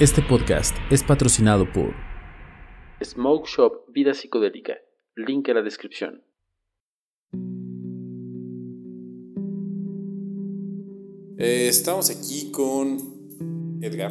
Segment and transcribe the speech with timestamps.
[0.00, 1.94] Este podcast es patrocinado por
[3.00, 4.74] Smoke Shop Vida Psicodélica.
[5.14, 6.24] Link en la descripción.
[11.38, 14.10] Eh, estamos aquí con Edgar,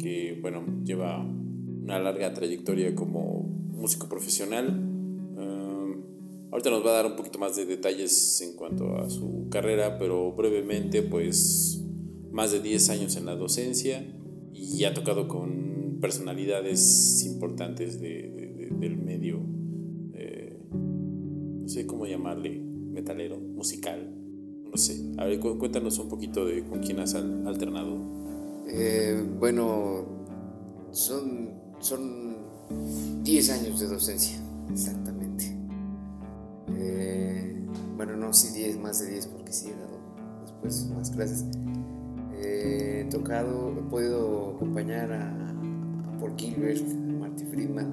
[0.00, 3.42] que bueno, lleva una larga trayectoria como
[3.72, 4.68] músico profesional.
[4.68, 9.48] Um, ahorita nos va a dar un poquito más de detalles en cuanto a su
[9.50, 11.82] carrera, pero brevemente, pues
[12.30, 14.14] más de 10 años en la docencia
[14.58, 19.40] y ha tocado con personalidades importantes de, del medio,
[20.14, 24.14] eh, no sé cómo llamarle, metalero, musical,
[24.70, 25.12] no sé.
[25.16, 27.96] A ver, cuéntanos un poquito de con quién has alternado.
[28.68, 30.04] Eh, bueno,
[30.90, 32.36] son, son
[33.22, 34.38] 10 años de docencia,
[34.70, 35.56] exactamente.
[36.76, 37.56] Eh,
[37.96, 39.98] bueno, no, sí 10, más de 10 porque sí he dado
[40.42, 41.44] después más clases
[42.42, 45.44] he tocado, he podido acompañar a,
[46.18, 47.92] Paul Gilbert, a Marty Friedman,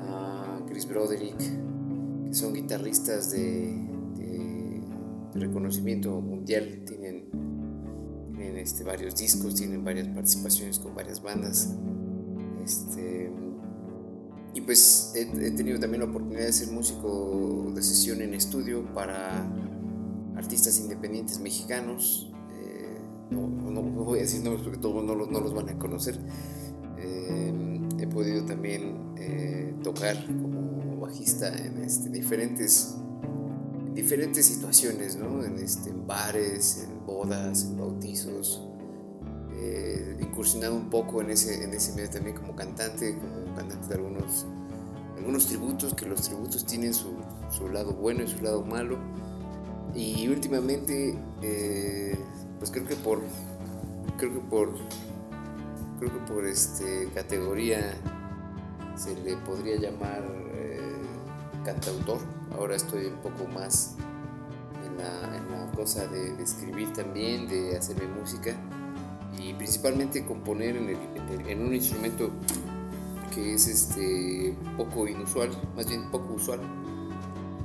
[0.00, 3.84] a Chris Broderick, que son guitarristas de,
[5.34, 7.26] reconocimiento mundial, tienen,
[8.56, 11.74] este, varios discos, tienen varias participaciones con varias bandas.
[12.64, 13.30] Este,
[14.54, 19.46] y pues he, tenido también la oportunidad de ser músico de sesión en estudio para
[20.34, 22.32] artistas independientes mexicanos,
[23.30, 26.18] no, voy a decir nombres porque todos no los, no los van a conocer.
[26.98, 32.94] Eh, he podido también eh, tocar como bajista en este, diferentes,
[33.94, 35.44] diferentes situaciones, ¿no?
[35.44, 38.62] en, este, bares, en bodas, en bautizos.
[39.58, 43.94] Eh, incursionado un poco en ese, en ese medio también como cantante, como cantante de
[43.94, 44.46] algunos,
[45.16, 47.14] algunos tributos, que los tributos tienen su,
[47.50, 48.98] su lado bueno y su lado malo.
[49.94, 52.18] Y últimamente eh,
[52.58, 53.20] pues creo que por
[54.18, 54.70] creo que por
[55.98, 57.94] creo que por este categoría
[58.96, 60.80] se le podría llamar eh,
[61.64, 62.18] cantautor.
[62.52, 63.94] Ahora estoy un poco más
[64.86, 68.54] en la, en la cosa de, escribir también de hacer mi música
[69.38, 70.96] y principalmente componer en,
[71.46, 72.30] en, un instrumento
[73.34, 76.60] que es este poco inusual más bien poco usual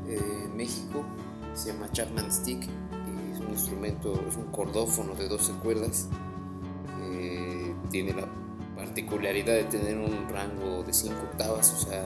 [0.07, 1.03] eh, en México.
[1.53, 2.67] Se llama Chapman Stick
[3.51, 6.07] instrumento, es un cordófono de 12 cuerdas.
[7.01, 8.27] Eh, tiene la
[8.75, 12.05] particularidad de tener un rango de 5 octavas, o sea,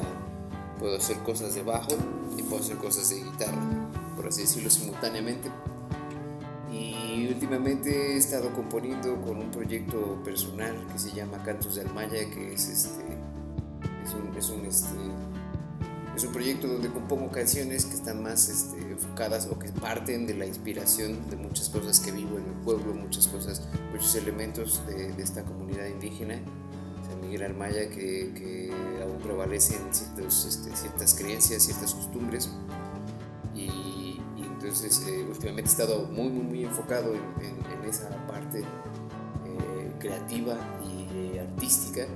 [0.80, 1.96] puedo hacer cosas de bajo
[2.38, 3.62] y puedo hacer cosas de guitarra,
[4.16, 5.50] por así decirlo, simultáneamente.
[6.72, 12.30] Y últimamente he estado componiendo con un proyecto personal que se llama Cantos de Almaya,
[12.30, 13.04] que es este,
[14.04, 14.96] es un, es un este,
[16.16, 20.34] es un proyecto donde compongo canciones que están más este, enfocadas o que parten de
[20.34, 23.62] la inspiración de muchas cosas que vivo en el pueblo, muchas cosas,
[23.92, 26.40] muchos elementos de, esta comunidad indígena,
[27.08, 28.72] San Miguel Almaya, que, que
[29.04, 32.50] aún prevalecen este, ciertas creencias, ciertas costumbres.
[33.54, 40.58] Y, entonces eh, últimamente he estado muy, muy, muy enfocado en, esa parte eh, creativa
[40.84, 42.08] y artística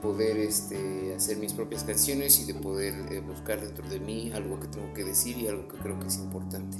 [0.00, 4.60] poder este, hacer mis propias canciones y de poder eh, buscar dentro de mí algo
[4.60, 6.78] que tengo que decir y algo que creo que es importante.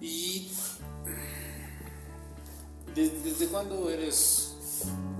[0.00, 0.50] ¿Y
[2.94, 4.56] desde, cuándo eres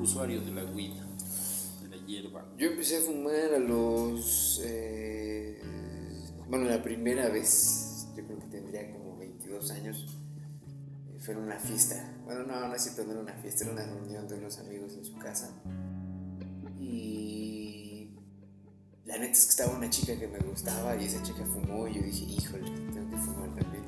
[0.01, 0.93] usuario de la weed,
[1.83, 2.45] de la hierba?
[2.59, 4.61] Yo empecé a fumar a los...
[4.65, 5.61] Eh,
[6.49, 10.22] bueno, la primera vez, yo creo que tendría como 22 años
[11.23, 12.05] fue en una fiesta.
[12.25, 15.05] Bueno, no, no es cierto, no una fiesta, era una reunión de unos amigos en
[15.05, 15.51] su casa.
[16.79, 18.11] Y
[19.05, 21.95] la neta es que estaba una chica que me gustaba y esa chica fumó y
[21.95, 23.85] yo dije, híjole, tengo que fumar también.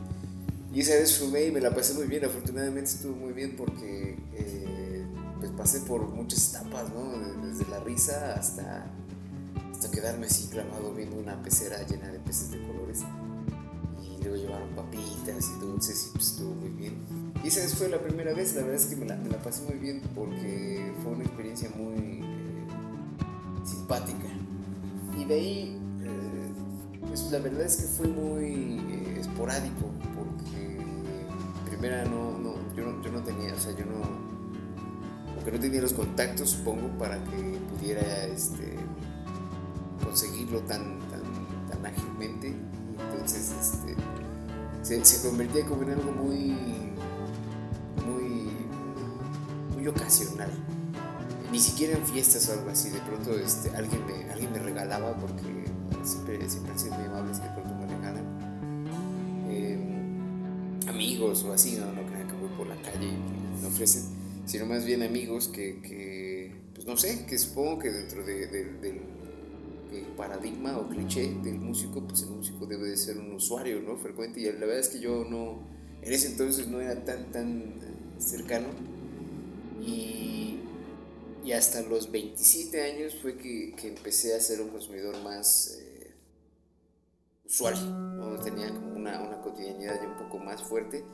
[0.73, 4.17] Y esa vez fumé y me la pasé muy bien, afortunadamente estuvo muy bien porque
[4.33, 5.05] eh,
[5.41, 7.19] pues pasé por muchas etapas, ¿no?
[7.47, 8.87] Desde la risa hasta,
[9.73, 13.03] hasta quedarme así clavado viendo una pecera llena de peces de colores
[14.25, 16.95] luego llevaron papitas y dulces y pues estuvo muy bien.
[17.43, 19.63] Y esa fue la primera vez, la verdad es que me la, me la pasé
[19.63, 22.67] muy bien porque fue una experiencia muy eh,
[23.65, 24.29] simpática.
[25.19, 30.79] Y de ahí, eh, pues la verdad es que fue muy eh, esporádico porque
[31.69, 34.01] primera no, no, yo no, yo no tenía, o sea, yo no,
[35.35, 38.75] porque no tenía los contactos, supongo, para que pudiera este,
[40.03, 41.23] conseguirlo tan, tan,
[41.71, 42.55] tan ágilmente.
[43.13, 46.57] Entonces, este, se, convertía como en algo muy,
[48.07, 48.51] muy,
[49.75, 50.51] muy ocasional.
[51.51, 55.17] Ni siquiera en fiestas o algo así, de pronto este, alguien, me, alguien me regalaba,
[55.17, 55.65] porque
[56.03, 58.25] siempre, siempre han sido muy amables que de pronto me regalan.
[59.49, 64.05] Em, amigos o así, no, no crean que voy por la calle y me ofrecen.
[64.47, 69.14] sino más bien amigos que, que pues no sé, que supongo que dentro de, del
[70.17, 73.97] paradigma o cliché del músico, pues el músico debe de ser un usuario, ¿no?
[73.97, 75.67] Frecuente, y la verdad es que yo no,
[76.03, 78.69] en ese entonces no era tan, tan eh, cercano,
[79.81, 80.59] y,
[81.45, 86.15] y hasta los 27 años fue que, que empecé a ser un consumidor más eh,
[87.45, 88.39] usual, ¿no?
[88.41, 91.05] tenía como una, una cotidianidad ya un poco más fuerte,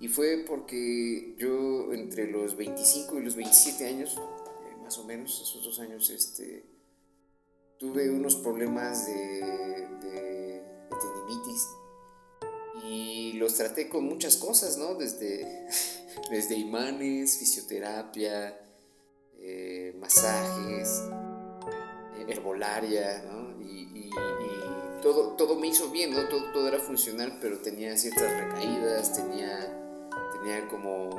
[0.00, 5.40] y fue porque yo entre los 25 y los 27 años, eh, más o menos,
[5.40, 6.71] esos dos años, este,
[7.82, 9.40] tuve unos problemas de,
[10.02, 11.68] de, tendinitis
[12.84, 14.94] y los traté con muchas cosas, ¿no?
[14.94, 15.66] Desde,
[16.30, 18.56] desde imanes, fisioterapia,
[19.40, 21.02] eh, masajes,
[22.18, 23.60] eh, herbolaria, ¿no?
[23.60, 24.10] Y,
[25.02, 26.28] todo, todo me hizo bien, ¿no?
[26.28, 29.82] Todo, todo era funcional, pero tenía ciertas recaídas, tenía
[30.32, 31.10] tenía como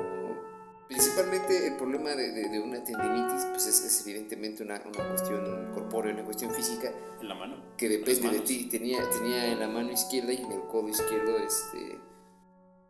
[0.94, 6.24] principalmente el problema de, de, una tendinitis pues es, evidentemente una, una, cuestión corpórea, una
[6.24, 6.92] cuestión física.
[7.20, 7.56] En la mano.
[7.76, 8.68] Que depende de ti.
[8.68, 11.98] Tenía, tenía en la mano izquierda y en el codo izquierdo, este,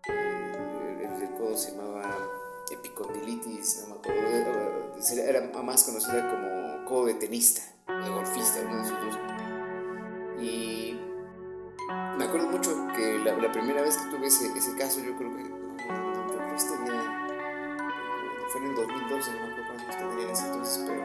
[0.09, 2.31] eh, el, el, codo se llamaba
[2.71, 4.97] epicondilitis, no me acuerdo,
[5.27, 9.19] era más conocida como codo de tenista, de golfista, uno de esos dos.
[10.43, 11.01] Y
[12.19, 15.35] me acuerdo mucho que la, la primera vez que tuve ese, ese caso, yo creo
[15.35, 15.54] que
[18.65, 21.03] en el 2012, no me acuerdo cuántos tenía ese entonces, pero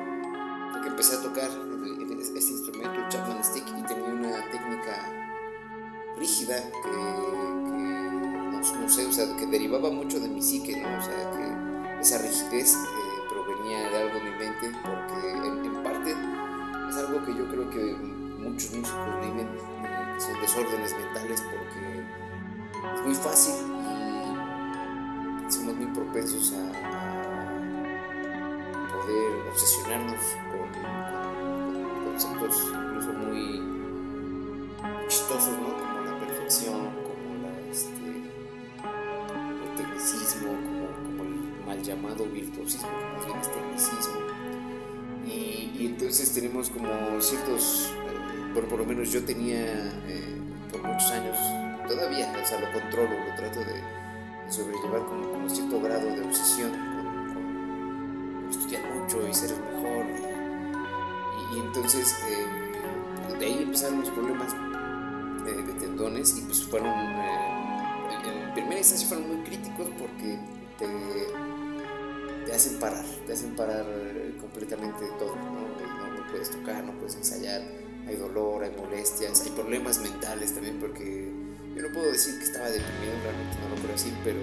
[0.72, 1.50] fue que empecé a tocar
[2.40, 5.28] este instrumento, el Chapman Stick, y tenía una técnica
[6.18, 6.90] rígida que,
[7.70, 10.98] que no, sé, o sea, que derivaba mucho de mi psique, ¿no?
[10.98, 12.78] O sea, que esa rigidez eh,
[13.30, 16.16] provenía de algo en mi mente, porque en, parte
[16.90, 17.96] es algo que yo creo que
[18.40, 23.56] muchos músicos viven, eh, son desórdenes mentales, porque es muy fácil
[25.50, 27.09] somos muy propensos a,
[29.50, 30.20] obsesionarnos
[30.52, 30.70] con,
[32.06, 33.62] conceptos incluso muy
[35.08, 35.78] chistosos, ¿no?
[35.78, 38.10] Como la perfección, como, este,
[39.64, 40.50] el tecnicismo,
[41.06, 44.20] como, el mal llamado virtuosismo, más bien es tecnicismo.
[45.26, 46.90] Y, entonces tenemos como
[47.22, 49.66] ciertos, eh, por, lo menos yo tenía
[50.08, 50.38] eh,
[50.72, 51.38] por muchos años,
[51.88, 53.82] todavía, o sea, lo controlo, lo trato de
[54.52, 56.89] sobrellevar con, con cierto grado de obsesión,
[59.18, 60.06] y ser el mejor.
[61.52, 64.54] Y, entonces eh, de ahí empezaron los problemas
[65.46, 70.38] de, tendones y pues fueron, eh, en, primera instancia fueron muy críticos porque
[70.78, 73.86] te, te, hacen parar, te hacen parar
[74.40, 76.20] completamente todo, ¿no?
[76.20, 77.62] no puedes tocar, no puedes ensayar,
[78.08, 81.32] hay dolor, hay molestias, hay problemas mentales también porque
[81.76, 84.40] yo no puedo decir que estaba deprimido, realmente no lo creo así, pero,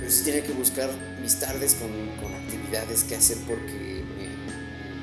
[0.00, 0.88] pero sí tenía que buscar
[1.20, 4.02] mis tardes con, con actividades que hacer porque,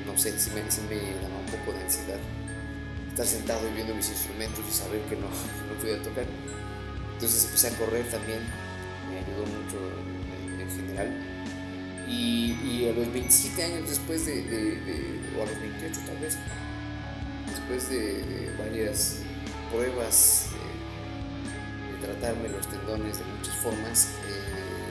[0.04, 2.18] no sé, si me, me daba un poco de ansiedad
[3.10, 5.28] estar sentado y viendo mis instrumentos y saber que no,
[5.68, 6.26] no podía tocar.
[7.14, 8.40] Entonces empecé a correr también,
[9.08, 9.78] me ayudó mucho
[10.60, 11.12] en, general.
[12.08, 16.36] Y, y, a los 27 años después de, de, o a los 28 tal vez,
[17.46, 19.18] después de, varias
[19.70, 20.46] pruebas
[22.00, 24.08] tratarme los tendones de muchas formas.
[24.26, 24.87] Eh,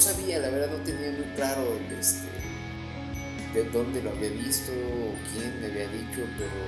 [0.00, 2.26] no sabía, la verdad no tenía muy claro este,
[3.52, 6.60] de dónde lo había visto o quién me había dicho, pero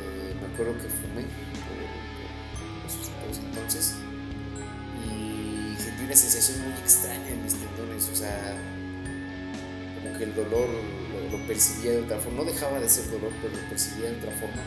[0.00, 1.26] eh, me acuerdo que fumé
[1.60, 1.76] por,
[2.88, 3.96] esos, entonces
[5.04, 8.56] y sentí una sensación muy extraña en mis tendones, o sea,
[10.00, 10.68] como que el dolor
[11.30, 14.32] lo, percibía de otra forma, no dejaba de ser dolor, pero lo percibía de otra
[14.32, 14.62] forma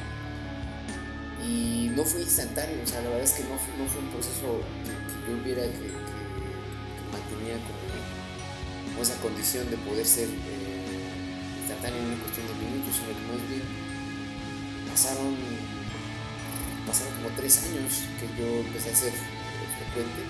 [1.43, 4.09] y no fue instantáneo, o sea, la verdad es que no fue, no fue un
[4.09, 4.61] proceso
[5.25, 6.18] que, yo hubiera que,
[7.49, 7.57] mantenía
[8.93, 13.63] como, esa condición de poder ser eh, en una cuestión de minutos, sino que
[14.89, 15.37] pasaron,
[16.85, 20.21] pasaron como tres años que yo empecé a ser frecuente.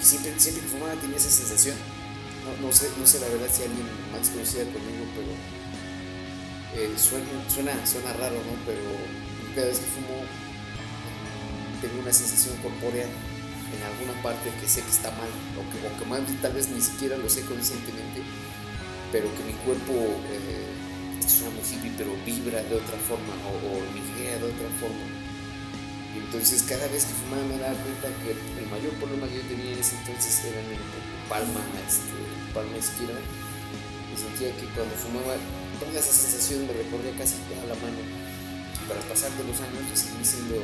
[0.00, 1.76] Y siempre, siempre que fumaba tenía esa sensación.
[2.60, 5.32] No, sé, no sé la verdad si alguien más conocida conmigo, pero
[6.74, 8.54] eh, suena, suena, suena raro, ¿no?
[8.66, 8.82] Pero
[9.54, 10.26] cada vez que fumo
[11.80, 13.06] tengo una sensación corpórea
[13.76, 16.68] en alguna parte que sé que está mal, o que, o que más tal vez
[16.68, 18.24] ni siquiera lo sé conscientemente,
[19.12, 19.92] pero que mi cuerpo,
[20.32, 25.06] eh, esto suena muy hippie, pero vibra de otra forma o, o de otra forma.
[26.16, 29.44] Y entonces cada vez que fumaba me daba cuenta que el mayor problema que yo
[29.52, 30.80] tenía en ese entonces era en
[31.28, 32.16] palma, este,
[32.56, 33.20] palma izquierda.
[33.20, 35.36] Y sentía que cuando fumaba
[35.76, 38.00] toda esa sensación me recorría casi toda la mano
[38.88, 40.56] para pasar de los años y seguir siendo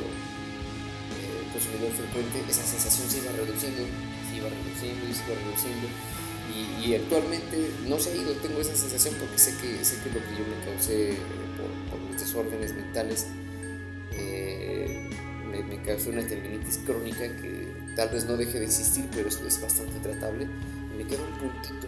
[1.63, 3.83] consumidor frecuente, esa sensación se iba reduciendo,
[4.29, 5.87] se iba reduciendo y se iba reduciendo.
[6.83, 10.19] Y, actualmente no se ha ido, tengo esa sensación porque sé que, sé que lo
[10.19, 11.15] que yo me causé
[11.57, 13.27] por, por los desórdenes mentales
[14.11, 15.09] eh,
[15.49, 19.39] me, me, causó una tendinitis crónica que tal vez no deje de existir, pero es,
[19.39, 20.47] es bastante tratable.
[20.97, 21.87] me queda un puntito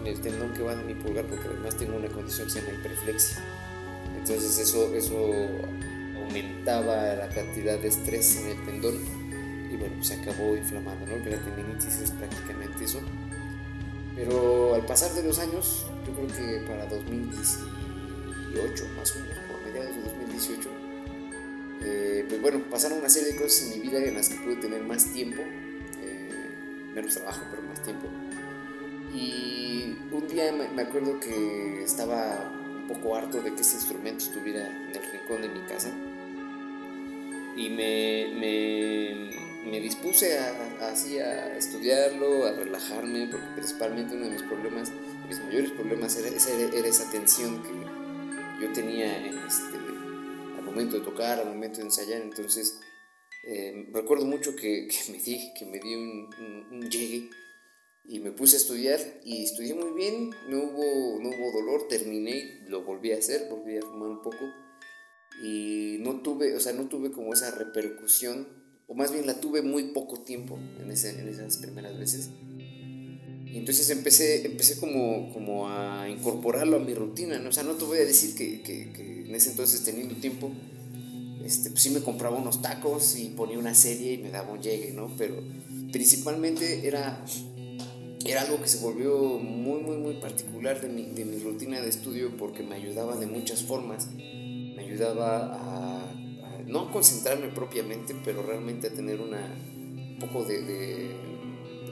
[0.00, 2.60] en el tendón que va de mi pulgar porque además tengo una condición que se
[2.60, 3.38] llama hiperflexia.
[4.18, 5.46] Entonces eso, eso
[6.32, 8.98] aumentaba la cantidad de estrés en el tendón
[9.70, 11.16] y bueno, se acabó inflamando, ¿no?
[11.16, 13.02] La tendinitis es prácticamente eso.
[14.16, 19.60] Pero al pasar de los años, yo creo que para 2018, más o menos, por
[19.66, 20.68] mediados de 2018,
[21.84, 24.54] eh, pues bueno, pasaron una serie de cosas en mi vida en las que pude
[24.56, 25.42] tener más tiempo,
[26.02, 26.28] eh,
[26.94, 28.06] menos trabajo, pero más tiempo.
[29.14, 34.66] Y un día me acuerdo que estaba un poco harto de que ese instrumento estuviera
[34.66, 35.90] en el rincón de mi casa
[37.56, 44.32] y me, me me dispuse a, así a estudiarlo, a relajarme, porque principalmente uno de
[44.32, 44.90] mis problemas,
[45.28, 49.76] mis mayores problemas era, era, esa tensión que yo tenía en este,
[50.58, 52.20] al momento de tocar, al momento de ensayar.
[52.22, 52.80] Entonces,
[53.46, 56.28] eh, recuerdo mucho que, que, me di, que me di un,
[56.70, 57.30] un, llegue
[58.04, 62.60] y me puse a estudiar y estudié muy bien, no hubo, no hubo dolor, terminé,
[62.68, 64.52] lo volví a hacer, volví a fumar un poco
[65.40, 68.46] y no tuve, o sea, no tuve como esa repercusión
[68.86, 70.90] o más bien la tuve muy poco tiempo en, en
[71.28, 72.30] esas primeras veces.
[73.52, 77.50] Y entonces empecé, empecé como, como a incorporarlo a mi rutina, ¿no?
[77.50, 80.50] O sea, no te voy a decir que, que, que en ese entonces teniendo tiempo,
[81.44, 84.62] este, pues sí me compraba unos tacos y ponía una serie y me daba un
[84.62, 85.14] llegue, ¿no?
[85.18, 85.36] Pero
[85.92, 87.22] principalmente era,
[88.24, 91.90] era algo que se volvió muy, muy, muy particular de mi, de mi rutina de
[91.90, 94.08] estudio porque me ayudaba de muchas formas.
[94.82, 96.22] Me ayudaba a
[96.66, 101.14] no concentrarme propiamente, pero realmente a tener una, un poco de,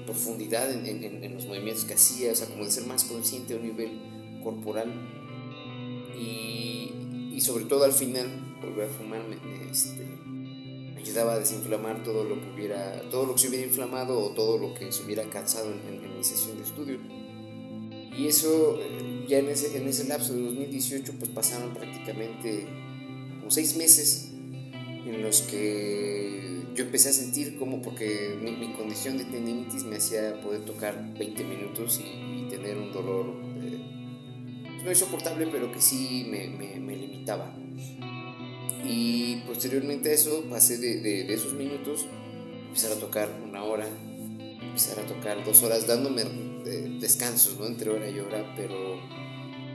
[0.07, 3.63] profundidad en, los movimientos que hacía, o sea, como de ser más consciente a un
[3.63, 4.91] nivel corporal.
[6.19, 8.27] Y, sobre todo al final,
[8.61, 10.07] volver a fumar me, este,
[10.99, 14.59] ayudaba a desinflamar todo lo que hubiera, todo lo que se hubiera inflamado o todo
[14.59, 16.99] lo que se hubiera cansado en, mi sesión de estudio.
[18.19, 22.67] Y eso, eh, ya en ese, en ese lapso de 2018, pues pasaron prácticamente
[23.51, 29.85] seis meses en los que yo empecé a sentir como porque mi, condición de tendinitis
[29.85, 33.27] me hacía poder tocar 20 minutos y, tener un dolor
[33.63, 33.79] eh,
[34.83, 37.55] no insoportable, pero que sí me, me, limitaba.
[38.85, 42.07] Y posteriormente a eso pasé de, de, esos minutos,
[42.67, 43.87] empezar a tocar una hora,
[44.61, 46.23] empezar a tocar dos horas, dándome
[46.67, 47.67] eh, descansos ¿no?
[47.67, 48.99] entre hora y hora, pero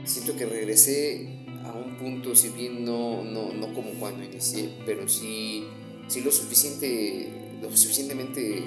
[0.03, 1.34] siento que regresé
[1.65, 5.65] a un punto, si bien no, no, no como cuando inicié, pero sí,
[6.07, 8.63] sí lo, suficiente, lo suficientemente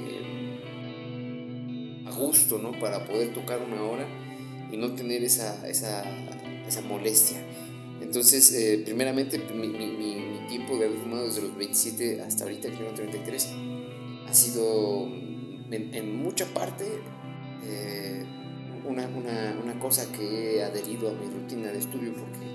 [2.06, 2.72] a gusto ¿no?
[2.72, 4.06] para poder tocar una hora
[4.70, 6.04] y no tener esa, esa,
[6.66, 7.38] esa molestia.
[8.00, 12.70] Entonces, eh, primeramente, mi, mi, mi, tiempo de haber fumado desde los 27 hasta ahorita,
[12.70, 13.48] que tengo 33,
[14.26, 15.06] ha sido
[15.70, 16.86] en, en mucha parte
[17.64, 18.24] eh,
[18.86, 22.47] una, una, una, cosa que he adherido a mi rutina de estudio porque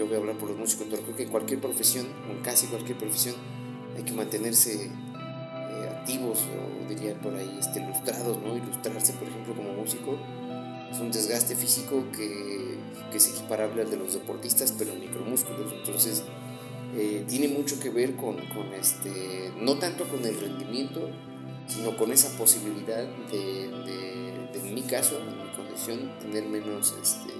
[0.00, 2.96] yo voy a hablar por los músicos, pero creo que cualquier profesión, o casi cualquier
[2.96, 3.34] profesión,
[3.94, 8.56] hay que mantenerse eh, activos, o diría por ahí, este, ilustrados, ¿no?
[8.56, 10.16] Ilustrarse, por ejemplo, como músico,
[10.90, 12.78] es un desgaste físico que,
[13.10, 16.22] que es equiparable al de los deportistas, pero en micromúsculos, entonces
[16.96, 18.38] eh, tiene mucho que ver con,
[18.72, 21.10] este, no tanto con el rendimiento,
[21.66, 26.94] sino con esa posibilidad de, de, de en mi caso, en mi condición, tener menos...
[27.02, 27.39] Este,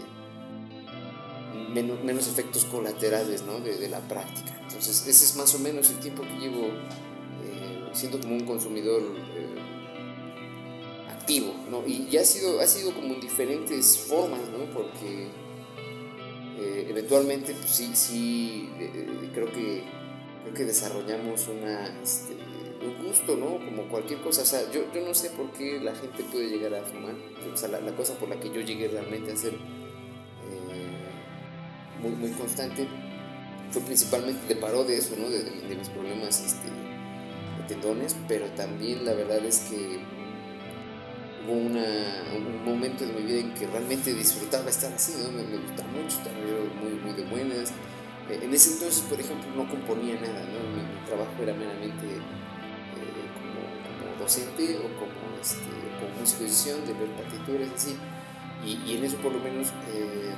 [1.72, 3.60] menos, menos efectos colaterales ¿no?
[3.60, 4.58] de, de, la práctica.
[4.62, 9.02] Entonces, ese es más o menos el tiempo que llevo eh, siendo como un consumidor
[9.36, 11.86] eh, activo, ¿no?
[11.86, 14.72] Y ya ha sido, ha sido como en diferentes formas, ¿no?
[14.72, 15.28] Porque
[16.58, 18.68] eh, eventualmente, pues sí, sí,
[19.34, 19.84] creo, que,
[20.42, 22.34] creo que desarrollamos una, este,
[22.84, 23.64] un gusto, ¿no?
[23.64, 24.42] Como cualquier cosa.
[24.42, 27.14] O sea, yo, yo no sé por qué la gente puede llegar a fumar.
[27.52, 29.54] O sea, la, la cosa por la que yo llegué realmente a ser
[32.02, 32.88] muy, muy constante
[33.70, 35.30] fue principalmente, te paró de eso, ¿no?
[35.30, 40.00] de, de, mis problemas este, de tendones, pero también la verdad es que
[41.46, 41.84] hubo una,
[42.36, 45.30] un momento de mi vida en que realmente disfrutaba estar así, ¿no?
[45.30, 47.70] me, me gustaba mucho, estaba muy, muy de buenas.
[48.28, 50.58] Eh, en ese entonces, por ejemplo, no componía nada, ¿no?
[50.74, 52.20] mi, trabajo era meramente eh,
[53.38, 57.96] como, como, docente o como, este, como músico de de ver partituras, así.
[58.64, 59.68] Y, y en eso por lo menos...
[59.94, 60.34] Eh,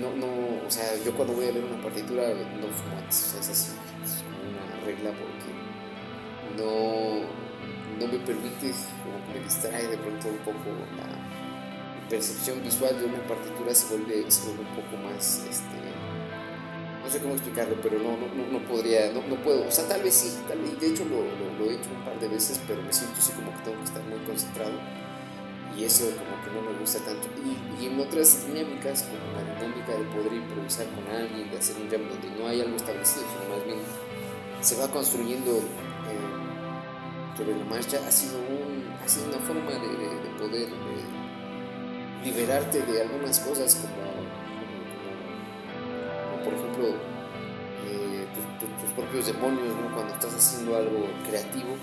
[0.00, 3.40] no, no, o sea, yo cuando voy a leer una partitura no fumo o sea,
[3.40, 3.72] es así,
[4.04, 5.50] es una regla porque
[6.56, 7.26] no,
[7.98, 8.72] no me permite,
[9.02, 13.96] como que me distrae de pronto un poco la percepción visual de una partitura se
[13.96, 15.78] vuelve, se vuelve un poco más, este,
[17.02, 20.02] no sé cómo explicarlo, pero no, no, no podría, no, no, puedo, o sea, tal
[20.02, 21.24] vez sí, tal vez, de hecho lo,
[21.58, 23.84] lo, he hecho un par de veces, pero me siento así como que tengo que
[23.84, 24.72] estar muy concentrado
[25.78, 27.28] y eso como que no me gusta tanto.
[27.38, 31.76] Y, y, en otras dinámicas, como la dinámica de poder improvisar con alguien, de hacer
[31.80, 33.78] un jam donde no hay algo establecido, sino más bien
[34.60, 38.38] se va construyendo eh, sobre la marcha, ha sido,
[39.04, 40.68] ha sido una forma de, de, poder
[42.24, 43.94] liberarte de algunas cosas como,
[46.42, 46.88] por ejemplo
[47.86, 48.26] eh,
[48.58, 51.76] tus, propios demonios, cuando estás haciendo algo creativo,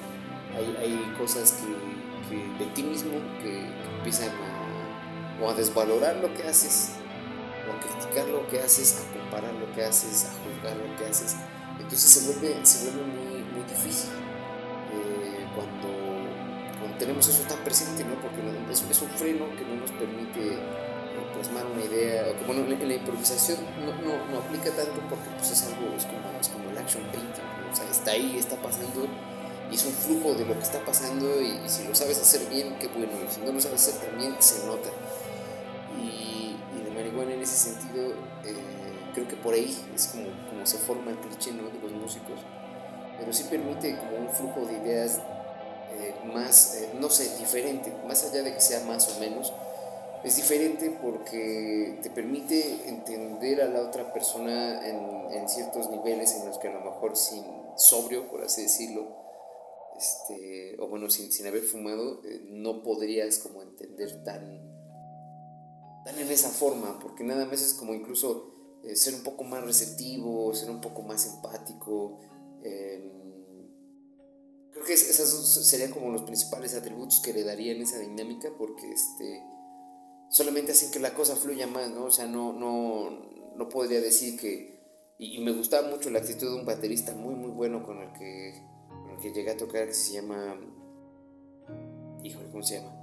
[0.53, 3.65] hay, hay cosas que de ti mismo que,
[3.97, 6.91] empiezan a, o a desvalorar lo que haces,
[7.67, 11.05] o a criticar lo que haces, a comparar lo que haces, a juzgar lo que
[11.05, 11.35] haces.
[11.79, 14.11] Entonces se vuelve, se vuelve muy, muy difícil
[14.93, 15.89] eh, cuando,
[16.79, 18.15] cuando, tenemos eso tan presente, ¿no?
[18.21, 18.39] porque
[18.71, 22.25] es, es, un freno que no nos permite eh, plasmar una idea.
[22.29, 26.05] O bueno, en la improvisación no, no, no, aplica tanto porque pues, es algo, es
[26.05, 29.07] como, es como el action painting, o sea, está ahí, está pasando
[29.71, 32.77] y es un flujo de lo que está pasando y, si lo sabes hacer bien,
[32.79, 34.89] qué bueno, y si no lo sabes hacer también, se nota.
[35.99, 38.09] Y, y la marihuana en ese sentido,
[38.45, 38.55] eh,
[39.13, 41.63] creo que por ahí es como, como se forma el cliché ¿no?
[41.63, 42.39] de los músicos,
[43.17, 45.19] pero sí permite como un flujo de ideas
[45.97, 49.51] eh, más, eh, no sé, diferente, más allá de que sea más o menos,
[50.23, 56.47] es diferente porque te permite entender a la otra persona en, en ciertos niveles en
[56.47, 57.45] los que a lo mejor sin
[57.75, 59.24] sobrio, por así decirlo,
[59.97, 64.61] este, o bueno, sin, haber fumado, eh, no podrías como entender tan,
[66.03, 68.51] tan en esa forma, porque nada más es como incluso
[68.83, 72.19] eh, ser un poco más receptivo, ser un poco más empático.
[72.63, 73.11] Em,
[74.71, 79.41] creo que esos serían como los principales atributos que le darían esa dinámica, porque este,
[80.29, 82.05] solamente hacen que la cosa fluya más, ¿no?
[82.05, 84.75] O sea, no, no, no podría decir que...
[85.17, 88.74] Y me gustaba mucho la actitud de un baterista muy, muy bueno con el que
[89.17, 90.55] que llegué a tocar que se llama.
[92.23, 92.95] Híjole, ¿cómo se llama?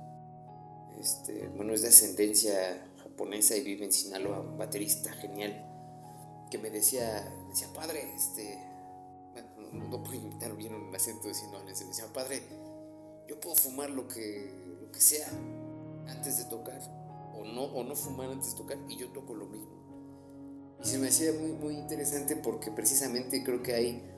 [0.98, 5.68] Este, bueno, es de ascendencia japonesa y vive en Sinaloa, un baterista genial,
[6.51, 8.59] que me decía, decía, padre, este,
[9.72, 12.42] no, puedo imitar bien un acento de Sinaloa, me decía, padre,
[13.27, 15.29] yo puedo fumar lo que, lo que sea
[16.09, 16.81] antes de tocar,
[17.35, 19.83] o no, o no fumar antes de tocar, y yo toco lo mismo.
[20.85, 24.12] Y se me hacía muy, muy interesante porque precisamente creo que hay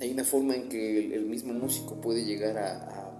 [0.00, 3.12] hay una forma en que el, mismo músico puede llegar a,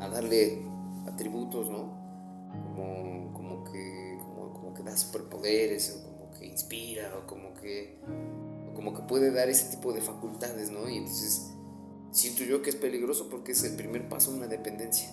[0.00, 0.62] a, darle
[1.06, 1.94] atributos, ¿no?
[2.62, 7.98] Como, como, que, como, que da superpoderes, o como que inspira, o como que,
[8.74, 10.88] como que puede dar ese tipo de facultades, ¿no?
[10.88, 11.50] Y entonces
[12.12, 15.10] siento yo que es peligroso porque es el primer paso a una dependencia.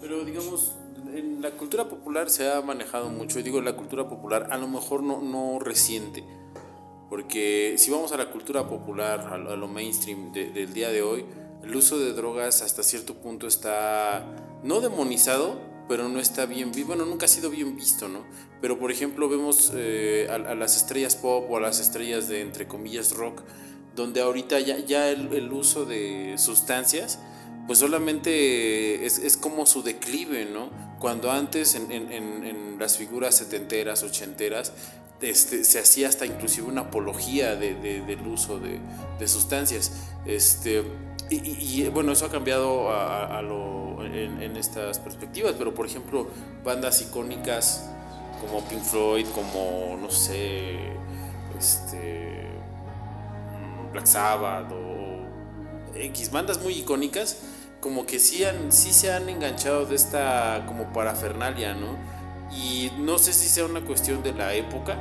[0.00, 0.76] Pero digamos,
[1.14, 4.68] en la cultura popular se ha manejado mucho, y digo la cultura popular, a lo
[4.68, 6.22] mejor no, no reciente,
[7.14, 11.24] porque si vamos a la cultura popular, a lo mainstream del día de hoy,
[11.62, 14.26] el uso de drogas hasta cierto punto está
[14.64, 18.26] no demonizado, pero no está bien visto, bueno, nunca ha sido bien visto, ¿no?
[18.60, 22.66] Pero por ejemplo vemos eh, a, las estrellas pop o a las estrellas de, entre
[22.66, 23.42] comillas, rock,
[23.94, 27.20] donde ahorita ya, ya el, uso de sustancias,
[27.68, 30.68] pues solamente es, es, como su declive, ¿no?
[30.98, 34.72] Cuando antes en, en, en las figuras setenteras, ochenteras,
[35.24, 39.92] este, se hacía hasta inclusive una apología de, del uso de, sustancias.
[40.26, 40.84] Este,
[41.30, 42.90] y, bueno, eso ha cambiado
[44.04, 46.28] en, estas perspectivas, pero por ejemplo,
[46.64, 47.88] bandas icónicas
[48.40, 50.76] como Pink Floyd, como, no sé,
[51.58, 52.46] este,
[53.52, 57.38] mm, Black Sabbath o X, bandas muy icónicas,
[57.80, 62.13] como que sí, han, sí se han enganchado de esta como parafernalia, ¿no?
[62.56, 64.96] Y no sé si sea una cuestión de la época,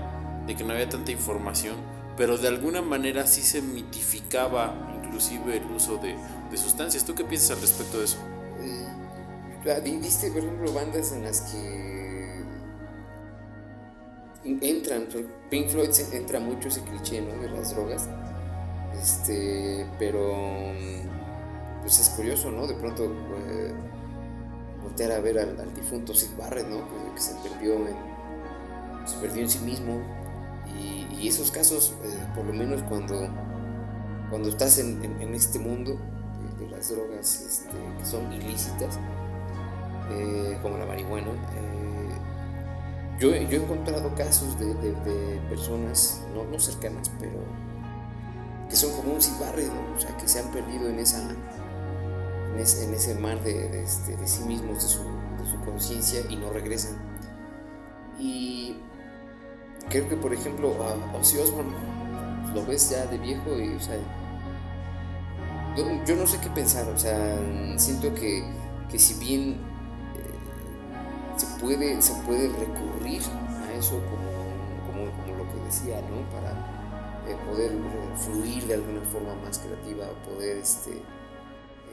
[0.47, 1.75] de que no había tanta información,
[2.17, 6.15] pero de alguna manera sí se mitificaba inclusive el uso de,
[6.57, 7.03] sustancias.
[7.05, 8.17] ¿Tú qué piensas al respecto de eso?
[8.59, 11.93] Eh, ¿Viste, por ejemplo, bandas en las que
[14.43, 15.07] entran,
[15.49, 17.41] Pink Floyd entra mucho ese cliché, ¿no?
[17.41, 18.09] De las drogas.
[19.01, 20.33] Este, pero
[21.81, 22.67] pues es curioso, ¿no?
[22.67, 23.73] De pronto eh,
[24.83, 26.77] voltear a ver al, difunto Sid Barrett, ¿no?
[27.13, 27.95] Que, se perdió en,
[29.21, 30.01] perdió en sí mismo,
[30.79, 33.29] y, esos casos, eh, por lo menos cuando,
[34.29, 35.97] cuando estás en, este mundo
[36.59, 38.99] de, las drogas este, que son ilícitas,
[40.11, 41.93] eh, como la marihuana, eh,
[43.19, 44.73] yo, yo, he encontrado casos de,
[45.49, 47.39] personas, no, no, cercanas, pero
[48.69, 51.29] que son como un cibarre, o sea, que se han perdido en esa,
[52.53, 55.03] en, ese mar de, este, sí mismos, de su,
[55.65, 56.97] conciencia y no regresan.
[58.19, 58.77] Y
[59.89, 61.73] creo que, por ejemplo, a Ozzy Osbourne
[62.53, 63.97] lo ves ya de viejo y, o sea,
[66.05, 67.35] yo, no sé qué pensar, o sea,
[67.77, 68.43] siento que,
[68.89, 69.53] que si bien
[70.15, 73.21] eh, se, puede, se puede recurrir
[73.67, 76.21] a eso como, como, lo que decía, ¿no?
[76.31, 76.51] Para
[77.27, 77.71] eh, poder
[78.17, 81.01] fluir de alguna forma más creativa, poder este,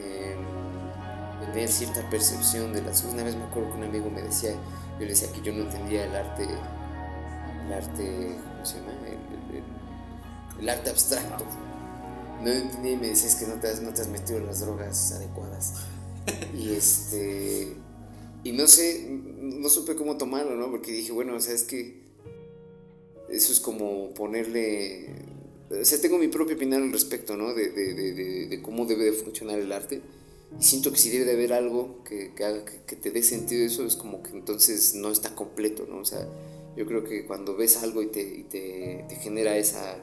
[0.00, 3.14] em, tener cierta percepción de las cosas.
[3.14, 5.62] Una vez me acuerdo que un amigo me decía, yo le decía que yo no
[5.62, 8.92] entendía el arte, el arte, ¿cómo se llama?
[10.60, 11.46] el arte abstracto
[12.42, 14.60] no entendí y me decías que no te, has, no te has metido en las
[14.60, 15.74] drogas adecuadas.
[16.56, 17.76] y este.
[18.42, 20.70] Y no sé, no supe cómo tomarlo, ¿no?
[20.70, 22.00] Porque dije, bueno, o sea, es que.
[23.28, 25.14] Eso es como ponerle.
[25.70, 27.54] O sea, tengo mi propia opinión al respecto, ¿no?
[27.54, 30.00] De, de, de, de cómo debe de funcionar el arte.
[30.59, 33.64] Y siento que si debe de haber algo que, que haga que, te dé sentido
[33.64, 35.98] eso, es como que entonces no está completo, ¿no?
[35.98, 36.26] O sea,
[36.76, 39.96] yo creo que cuando ves algo y te, y te, te genera esa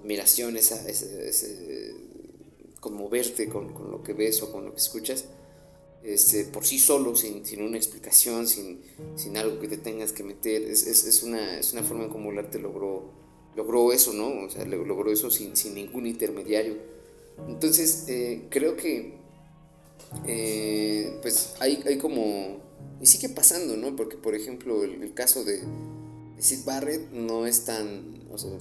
[0.00, 1.94] admiración, esa, ese,
[2.78, 5.24] conmoverte con, con, lo que ves o con lo que escuchas,
[6.04, 8.80] este, por sí solo, sin, sin una explicación, sin,
[9.16, 10.62] sin, algo que te tengas que meter.
[10.62, 13.10] Es, es, es, una, es una forma en cómo el arte logró,
[13.58, 14.46] logró eso, ¿no?
[14.46, 16.76] O sea, logró eso sin, sin ningún intermediario.
[17.48, 19.14] Entonces, eh, creo que,
[20.28, 22.60] eh, pues, hay, hay como,
[23.00, 23.96] y sigue pasando, ¿no?
[23.96, 25.60] Porque, por ejemplo, el, caso de,
[26.38, 28.52] Sid Barrett no es tan, o sea,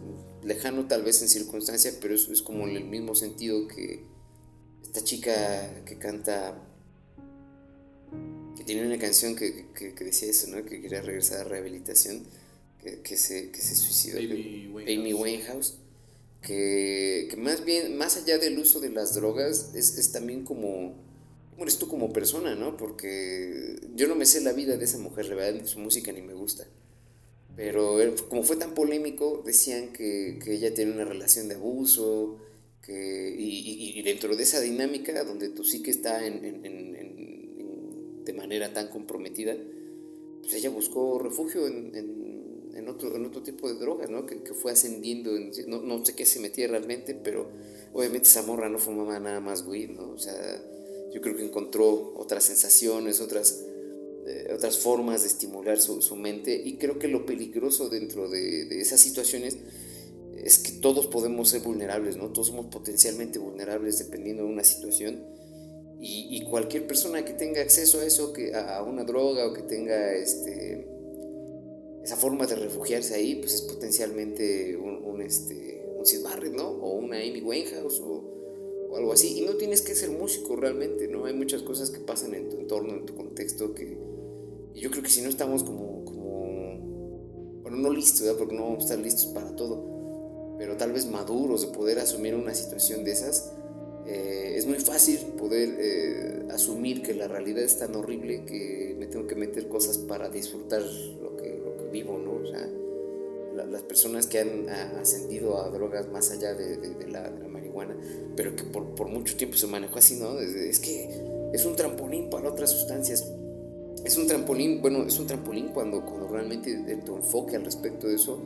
[0.43, 4.03] lejano tal vez en circunstancia, pero es, es como en el mismo sentido que
[4.81, 6.59] esta chica que canta,
[8.57, 10.65] que tiene una canción que, que, decía eso, ¿no?
[10.65, 12.25] que quería regresar a rehabilitación,
[12.83, 15.75] que, que se, que se suicidó, Amy Winehouse,
[16.41, 20.95] que, que, más bien, más allá del uso de las drogas, es, es también como,
[21.51, 22.55] ¿cómo eres tú como persona?
[22.55, 22.77] ¿no?
[22.77, 26.21] Porque yo no me sé la vida de esa mujer, la verdad, su música ni
[26.21, 26.67] me gusta.
[27.55, 27.97] Pero
[28.29, 32.37] como fue tan polémico, decían que, que ella tiene una relación de abuso,
[32.83, 38.23] que, y, y, dentro de esa dinámica donde tú sí que está en, en, en,
[38.23, 39.57] de manera tan comprometida,
[40.41, 41.91] pues ella buscó refugio en,
[42.89, 44.25] otro, en otro tipo de drogas, ¿no?
[44.25, 45.31] Que, que fue ascendiendo,
[45.67, 47.49] no, no, sé qué se metía realmente, pero
[47.93, 50.11] obviamente esa morra no fumaba nada más weed, ¿no?
[50.11, 50.61] O sea,
[51.11, 53.63] yo creo que encontró otras sensaciones, otras
[54.53, 58.81] otras formas de estimular su, su, mente y creo que lo peligroso dentro de, de,
[58.81, 59.57] esas situaciones
[60.35, 62.31] es que todos podemos ser vulnerables, ¿no?
[62.31, 65.23] Todos somos potencialmente vulnerables dependiendo de una situación
[65.99, 69.61] y, y cualquier persona que tenga acceso a eso, que, a una droga o que
[69.61, 70.87] tenga este,
[72.07, 76.69] esa forma de refugiarse ahí, pues es potencialmente un, este, un Sid Barrett, ¿no?
[76.69, 79.39] O una Amy Winehouse o, algo así.
[79.39, 81.25] Y no tienes que ser músico realmente, ¿no?
[81.25, 83.97] Hay muchas cosas que pasan en tu entorno, en tu contexto, que,
[84.73, 86.03] yo creo que si no estamos como,
[87.61, 91.67] bueno, no listos, porque no vamos a estar listos para todo, pero tal vez maduros
[91.67, 93.51] de poder asumir una situación de esas,
[94.05, 99.07] eh, es muy fácil poder eh, asumir que la realidad es tan horrible que me
[99.07, 100.81] tengo que meter cosas para disfrutar
[101.21, 101.35] lo
[101.91, 102.33] vivo, ¿no?
[102.33, 102.67] O sea,
[103.65, 107.95] las personas que han ascendido a drogas más allá de, de, la, de la, marihuana,
[108.35, 110.39] pero que por, por, mucho tiempo se manejó así, ¿no?
[110.39, 111.09] Es que
[111.53, 113.31] es un trampolín para otras sustancias
[114.07, 116.73] es un trampolín, bueno, es un trampolín cuando, cuando realmente
[117.05, 118.39] tu enfoque al respecto de eso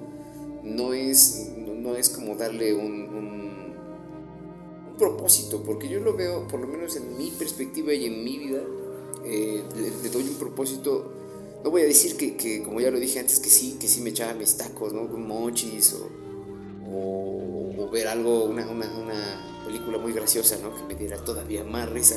[0.63, 3.51] no es, no, es como darle un, un,
[4.97, 8.61] propósito, porque yo lo veo, por lo menos en mi perspectiva y en mi vida,
[9.25, 9.63] eh,
[10.03, 11.11] le, doy un propósito,
[11.63, 14.01] no voy a decir que, que, como ya lo dije antes, que sí, que sí
[14.01, 15.07] me echaba mis tacos, ¿no?
[15.09, 16.09] Con mochis o,
[17.91, 20.73] ver algo, una, una, una película muy graciosa, ¿no?
[20.73, 22.15] Que me diera todavía más risa.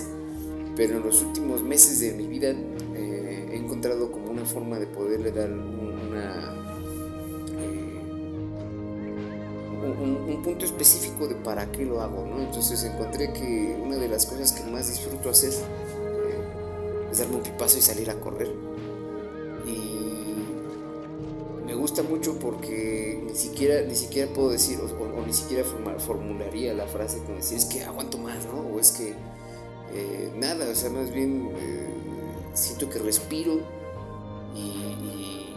[0.76, 5.30] Pero en los últimos meses de mi vida he encontrado como una forma de poderle
[5.32, 6.54] dar una,
[7.58, 8.00] eh,
[10.00, 12.40] un, punto específico de para qué lo hago, ¿no?
[12.42, 17.42] Entonces encontré que una de las cosas que más disfruto hacer eh, es darme un
[17.42, 18.73] pipazo y salir a correr.
[21.94, 27.18] Gusta mucho porque ni siquiera, ni siquiera puedo decir, o, ni siquiera formularía la frase
[27.18, 28.74] como decir, es que aguanto más, ¿no?
[28.74, 29.14] O es que
[29.94, 31.50] eh, nada, o sea, más bien
[32.52, 33.60] siento que respiro
[34.56, 35.54] y,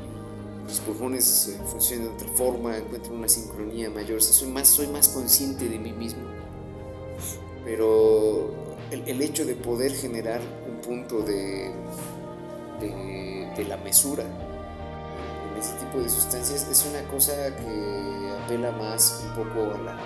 [0.68, 5.08] mis pulmones eh, funcionan de otra forma, encuentro una sincronía mayor, soy, más, soy más
[5.08, 6.22] consciente de mí mismo.
[7.64, 8.52] Pero
[8.92, 11.72] el, hecho de poder generar un punto de,
[12.82, 14.24] de, la mesura
[15.60, 19.98] ese tipo de sustancias es una cosa que apela más un poco a la,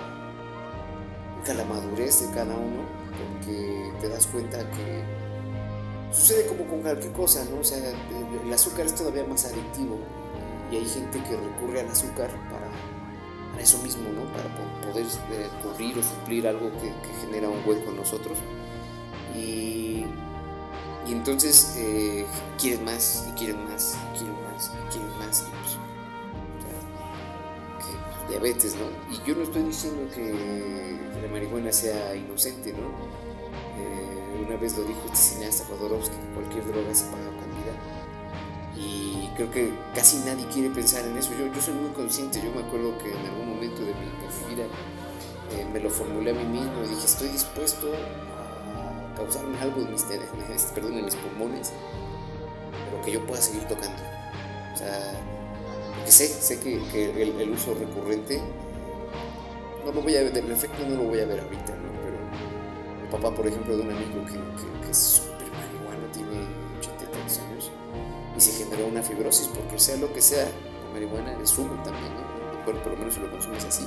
[1.50, 5.02] a la madurez de cada uno porque te das cuenta que
[6.12, 7.60] sucede como con cualquier cosa, ¿no?
[7.60, 9.98] O sea, el azúcar es todavía más adictivo
[10.70, 12.70] y hay gente que recurre al azúcar para,
[13.60, 14.24] eso mismo, ¿no?
[14.32, 18.38] Para poder eh, cubrir o suplir algo que, que, genera un hueco en nosotros.
[19.36, 20.04] Y,
[21.06, 22.26] y entonces eh,
[22.58, 25.40] quieren más, y quieren más, y quieren más, y quieren más.
[25.40, 25.78] Y pues,
[27.86, 28.86] que, diabetes, ¿no?
[29.12, 32.86] Y yo no estoy diciendo que la marihuana sea inocente, ¿no?
[33.78, 37.74] Eh, una vez lo dijo este cineasta Jodorowsky, que cualquier droga se paga con vida.
[38.76, 41.32] Y creo que casi nadie quiere pensar en eso.
[41.38, 44.48] Yo, yo soy muy consciente, yo me acuerdo que en algún momento de mi, de
[44.48, 44.64] mi vida
[45.52, 47.92] eh, me lo formulé a mí mismo y dije, estoy dispuesto
[49.12, 50.02] a causarme algo en mis,
[50.74, 51.72] perdón, en mis pulmones,
[52.90, 54.02] pero que yo pueda seguir tocando.
[54.74, 55.12] O sea,
[55.94, 58.40] porque sé, sé que, que el, el, uso recurrente,
[59.84, 61.92] no lo voy a ver, el efecto no lo voy a ver ahorita, ¿no?
[62.02, 66.46] Pero el papá, por ejemplo, de un amigo que, que, es súper marihuano, tiene
[66.78, 67.70] 83 años,
[68.36, 72.12] y se generó una fibrosis, porque sea lo que sea, la marihuana es humo también,
[72.14, 72.64] ¿no?
[72.64, 73.86] Bueno, por lo menos si lo consumes así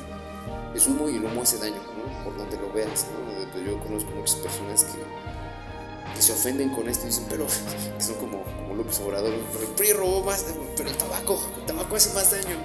[0.76, 2.24] es humo y el humo hace daño, ¿no?
[2.24, 3.52] Por donde lo veas, ¿no?
[3.52, 5.26] Pues yo conozco muchas personas que,
[6.22, 7.46] se ofenden con esto y dicen, pero
[7.98, 10.46] que son como, como López Obrador, pero el PRI robó más,
[10.78, 12.58] pero el tabaco, el tabaco hace más daño.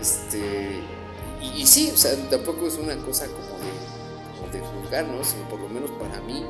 [0.00, 0.80] Este,
[1.40, 5.24] y, sí, o sea, tampoco es una cosa como de, como de.
[5.24, 6.44] Sino por lo menos para mí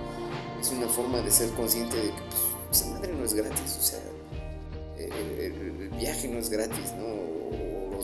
[0.61, 2.23] es una forma de ser consciente de que
[2.69, 4.01] pues, esa madre no es gratis, o sea,
[4.97, 7.20] el, el, el viaje no es gratis, ¿no?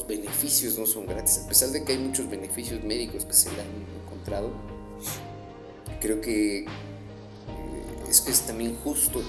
[0.07, 3.61] Beneficios no son gratis, a pesar de que hay muchos beneficios médicos que se le
[3.61, 3.69] han
[4.05, 4.51] encontrado,
[6.01, 6.67] creo que eh,
[8.09, 9.23] es que es también justo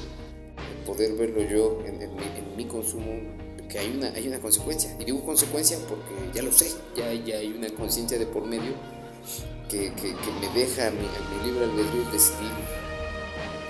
[0.86, 3.12] poder verlo yo en, mi, consumo,
[3.70, 4.96] que hay una, hay una consecuencia.
[5.00, 8.74] Y digo consecuencia porque ya lo sé, ya, ya hay una conciencia de por medio
[9.70, 12.52] que, que, me deja a mi, a mi libre albedrío decidir,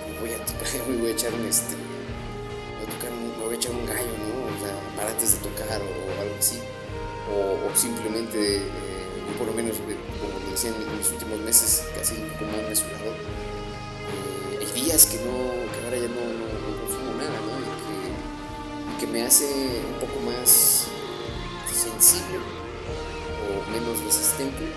[0.07, 3.11] me voy a tocar, voy a echar un, este, voy a, tocar
[3.43, 4.55] voy a echar un gallo, ¿no?
[4.55, 6.59] O sea, para antes de tocar o algo así
[7.29, 8.61] o, simplemente, eh,
[9.27, 12.69] yo por lo menos, eh, como me decían en los últimos meses, casi como han
[12.69, 16.45] mesurado, eh, hay días que, no, que ahora ya no, no,
[16.81, 17.59] consumo nada, ¿no?
[18.93, 20.87] Y que, me hace un poco más
[21.71, 22.39] sensible
[23.45, 24.67] o menos resistente,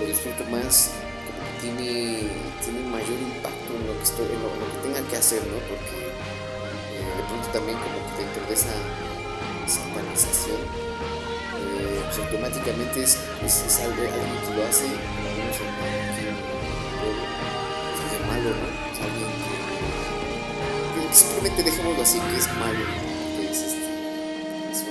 [0.00, 0.92] lo disfruto más,
[1.26, 2.30] como que tiene,
[2.64, 5.58] tiene un mayor impacto en lo que, estoy, en lo, que tenga que hacer, ¿no?
[5.68, 8.74] Porque de pronto también como que dentro de esa
[10.48, 10.89] eh,
[12.10, 15.56] pues automáticamente es, es, algo, alguien que lo hace, digamos,
[18.12, 18.66] es malo, ¿no?
[19.04, 19.30] Alguien
[21.08, 22.84] que, simplemente dejémoslo así, que es malo,
[23.36, 23.84] que es, este,
[24.72, 24.82] es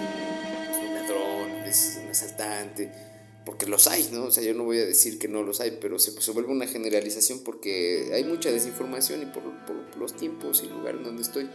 [0.78, 2.92] un ladrón, es un asaltante,
[3.46, 4.26] porque los hay, ¿no?
[4.26, 6.54] O sea, yo no voy a decir que no los hay, pero se, se vuelve
[6.54, 10.96] una generalización porque hay mucha desinformación y por, por, por los tiempos y el lugar
[10.96, 11.50] en donde estoy.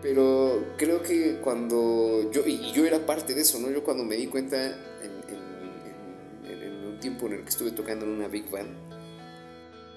[0.00, 3.68] Pero creo que cuando yo, y yo era parte de eso, ¿no?
[3.70, 5.18] Yo cuando me di cuenta en,
[6.86, 8.76] un tiempo en el que estuve tocando en una big band,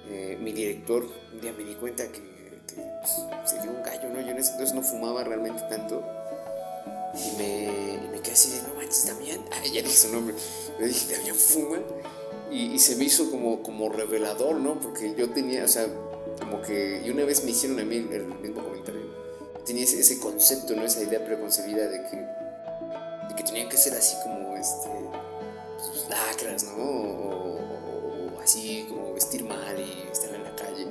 [0.09, 2.19] eh, mi director un día me di cuenta que,
[2.67, 4.21] que pues, se dio un gallo, ¿no?
[4.21, 6.03] Yo en ese entonces no fumaba realmente tanto.
[7.13, 9.41] Y me, me quedé así de, no manches, Damián.
[9.51, 10.35] Ah, ya dije su nombre.
[10.79, 11.77] Le dije, Damián fuma.
[12.49, 14.79] Y, y, se me hizo como, como revelador, ¿no?
[14.79, 15.85] Porque yo tenía, o sea,
[16.39, 17.01] como que.
[17.05, 19.00] Y una vez me hicieron a mí el, el mismo comentario
[19.65, 20.83] tenía ese, ese, concepto, ¿no?
[20.83, 24.89] Esa idea preconcebida de que, de que tenían que ser así como, este,
[25.77, 26.83] pues, lacras, ¿no?
[26.83, 30.87] O, o, o, así como vestir mal y estar en la calle.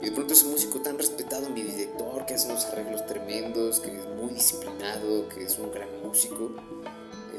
[0.00, 3.98] Y de pronto ese músico tan respetado, mi director, que hace unos arreglos tremendos, que
[3.98, 6.50] es muy disciplinado, que es un gran músico,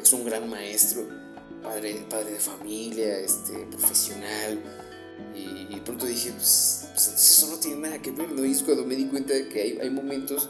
[0.02, 1.06] es un gran maestro,
[1.62, 4.60] padre, padre de familia, este, profesional.
[5.34, 8.45] Y, y pronto dije, pues, pues, eso no tiene nada que ver, ¿no?
[8.45, 10.50] Y es cuando me di cuenta de que hay, hay momentos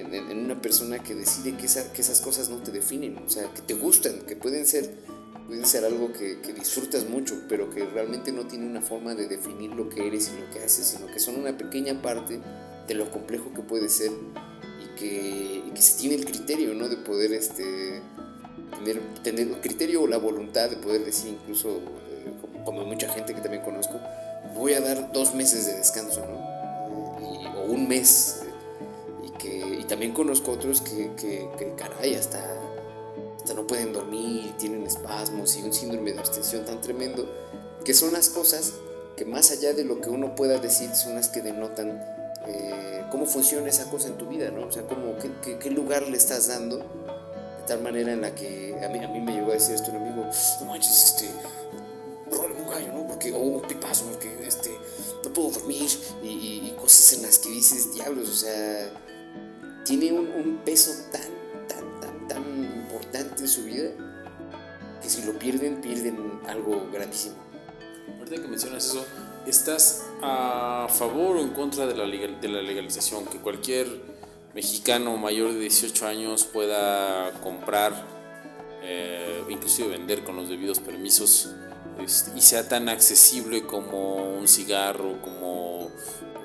[0.00, 3.28] en, en, una persona que decide que, esa, que, esas cosas no te definen, o
[3.28, 4.90] sea, que te gustan, que pueden ser,
[5.46, 9.28] pueden ser algo que, que, disfrutas mucho, pero que realmente no tiene una forma de
[9.28, 12.40] definir lo que eres y lo que haces, sino que son una pequeña parte
[12.86, 14.10] de lo complejo que puede ser
[14.82, 16.88] y que, y que se tiene el criterio, ¿no?
[16.88, 18.02] De poder este,
[18.78, 21.78] tener, tener el criterio o la voluntad de poder decir incluso,
[22.10, 24.00] eh, como, como mucha gente que también conozco,
[24.54, 26.56] voy a dar dos meses de descanso, ¿no?
[27.20, 28.45] Y, o un mes
[29.44, 32.42] y también conozco otros que, caray, hasta,
[33.54, 37.28] no pueden dormir, tienen espasmos y un síndrome de abstención tan tremendo,
[37.84, 38.74] que son las cosas
[39.16, 42.02] que más allá de lo que uno pueda decir, son las que denotan
[42.46, 44.66] eh, cómo funciona esa cosa en tu vida, ¿no?
[44.66, 48.88] O sea, cómo, qué, lugar le estás dando, de tal manera en la que a
[48.88, 50.26] mí, a mí me llegó a decir esto un amigo,
[50.60, 51.30] no manches, este,
[52.30, 53.06] róbale un gallo, ¿no?
[53.06, 54.70] Porque, o un pipazo, porque, este,
[55.36, 55.88] puedo dormir
[56.22, 58.90] y, cosas en las que dices, diablos, o sea,
[59.86, 61.22] tiene un, peso tan,
[61.68, 63.90] tan, tan, tan importante en su vida
[65.00, 67.36] que si lo pierden, pierden algo grandísimo.
[68.18, 69.06] Ahorita que mencionas eso,
[69.46, 73.26] ¿estás a favor o en contra de la, de la legalización?
[73.26, 73.86] Que cualquier
[74.54, 77.92] mexicano mayor de 18 años pueda comprar,
[78.82, 81.50] eh, inclusive vender con los debidos permisos
[82.34, 85.90] y sea tan accesible como un cigarro, como,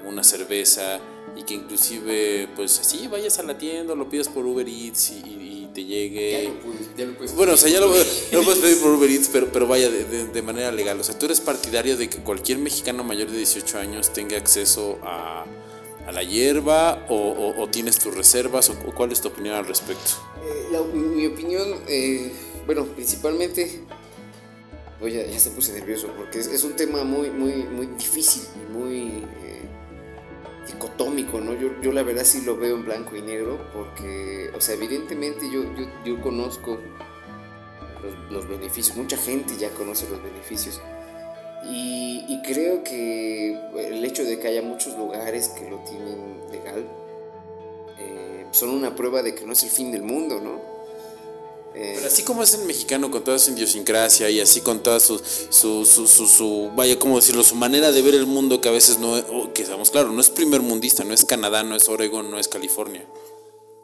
[0.06, 1.00] una cerveza
[1.36, 5.70] y que inclusive pues así vayas a la tienda, lo pidas por Uber Eats y,
[5.74, 6.52] te llegue.
[7.38, 10.70] bueno, o sea, ya lo, puedes pedir por Uber Eats, pero, pero vaya de, manera
[10.70, 11.00] legal.
[11.00, 15.00] O sea, tú eres partidario de que cualquier mexicano mayor de 18 años tenga acceso
[15.02, 15.46] a,
[16.06, 20.12] a la hierba o, tienes tus reservas o, cuál es tu opinión al respecto?
[20.44, 22.34] Eh, mi opinión, eh,
[22.66, 23.86] bueno, principalmente
[25.02, 29.26] Oye, ya se puse nervioso porque es, un tema muy, muy, muy difícil y muy
[30.72, 31.54] dicotómico, ¿no?
[31.54, 35.50] Yo, yo, la verdad sí lo veo en blanco y negro porque, o sea, evidentemente
[35.52, 36.80] yo, yo, yo conozco
[38.30, 40.82] los, beneficios, mucha gente ya conoce los beneficios
[41.70, 46.88] y, y, creo que el hecho de que haya muchos lugares que lo tienen legal
[48.00, 50.60] eh, son una prueba de que no es el fin del mundo, ¿no?
[51.74, 55.00] Eh, Pero así como es el mexicano con toda su idiosincrasia y así con toda
[55.00, 57.44] su, su, su, su, vaya, ¿cómo decirlo?
[57.44, 60.30] Su manera de ver el mundo que a veces no, que estamos claro, no es
[60.30, 63.06] primer mundista, no es Canadá, no es Oregon, no es California.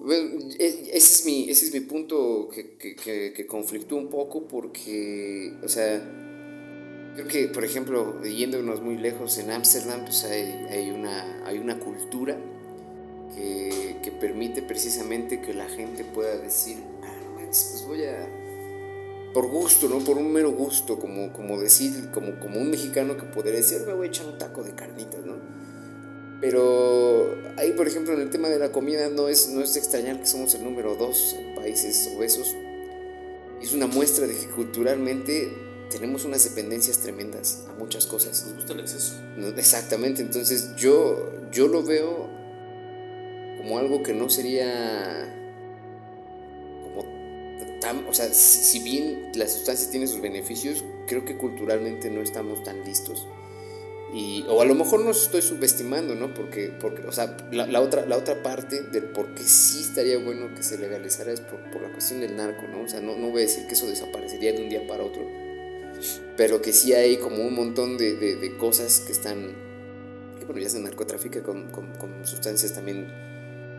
[0.10, 5.54] E, ese es mi, ese es mi punto que, que, que, conflictúa un poco porque,
[5.63, 6.02] o sea,
[7.15, 11.80] creo que, por ejemplo, yéndonos muy lejos en Ámsterdam, pues hay, hay, una, hay una
[11.80, 12.38] cultura
[13.36, 16.78] que, que permite precisamente que la gente pueda decir,
[17.48, 18.28] pues voy a,
[19.34, 20.00] por gusto, ¿no?
[20.00, 23.94] Por un mero gusto, como, como decir, como, como un mexicano que podría decir, me
[23.94, 25.36] voy a echar un taco de carnitas, ¿no?
[26.42, 29.80] Pero ahí, por ejemplo, en el tema de la comida no es, no es de
[29.80, 32.56] extrañar que somos el número dos en países obesos.
[33.62, 35.52] Es una muestra de que culturalmente
[35.90, 38.44] tenemos unas dependencias tremendas a muchas cosas.
[38.46, 39.14] Nos gusta el exceso.
[39.56, 42.28] exactamente, entonces yo, yo lo veo
[43.58, 45.37] como algo que no sería
[48.08, 52.84] o sea, si, bien la sustancia tiene sus beneficios, creo que culturalmente no estamos tan
[52.84, 53.28] listos.
[54.13, 56.34] Y, o a lo mejor nos estoy subestimando, ¿no?
[56.34, 60.56] Porque, porque o sea, la, otra, la otra parte del por qué sí estaría bueno
[60.56, 62.84] que se legalizara es por, por la cuestión del narco, ¿no?
[62.84, 65.28] O sea, no, no voy a decir que eso desaparecería de un día para otro,
[66.38, 69.54] pero que sí hay como un montón de, de, cosas que están,
[70.40, 73.12] que bueno, ya se narcotráfico con, con, con sustancias también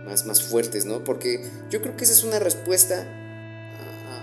[0.05, 1.05] más, más fuertes, ¿no?
[1.05, 3.07] Porque yo creo que esa es una respuesta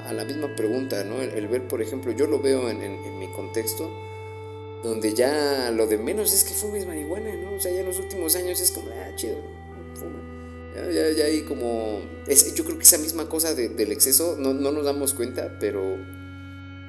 [0.05, 1.21] a la misma pregunta, ¿no?
[1.21, 3.91] El, ver, por ejemplo, yo lo veo en, en, mi contexto,
[4.83, 7.53] donde ya lo de menos es que fumes marihuana, ¿no?
[7.53, 9.37] O sea, ya en los últimos años es como, ah, chido,
[9.95, 10.21] fuma.
[10.75, 12.01] Ya, ya, ya hay como...
[12.27, 15.97] Es, yo creo que esa misma cosa del exceso no, no, nos damos cuenta, pero,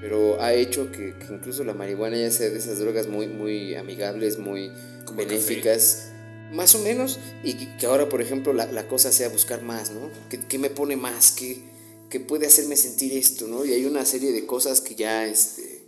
[0.00, 3.76] pero ha hecho que, que, incluso la marihuana ya sea de esas drogas muy, muy
[3.76, 4.72] amigables, muy
[5.14, 6.10] benéficas.
[6.52, 10.10] Más o menos, y que, ahora, por ejemplo, la, la, cosa sea buscar más, ¿no?
[10.28, 11.32] ¿Qué, qué me pone más?
[11.32, 11.75] ¿Qué,
[12.08, 13.64] que puede hacerme sentir esto, ¿no?
[13.64, 15.86] Y hay una serie de cosas que ya, este,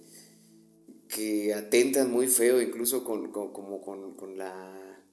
[1.09, 5.05] que atentan muy feo, incluso con, con como con, con, la,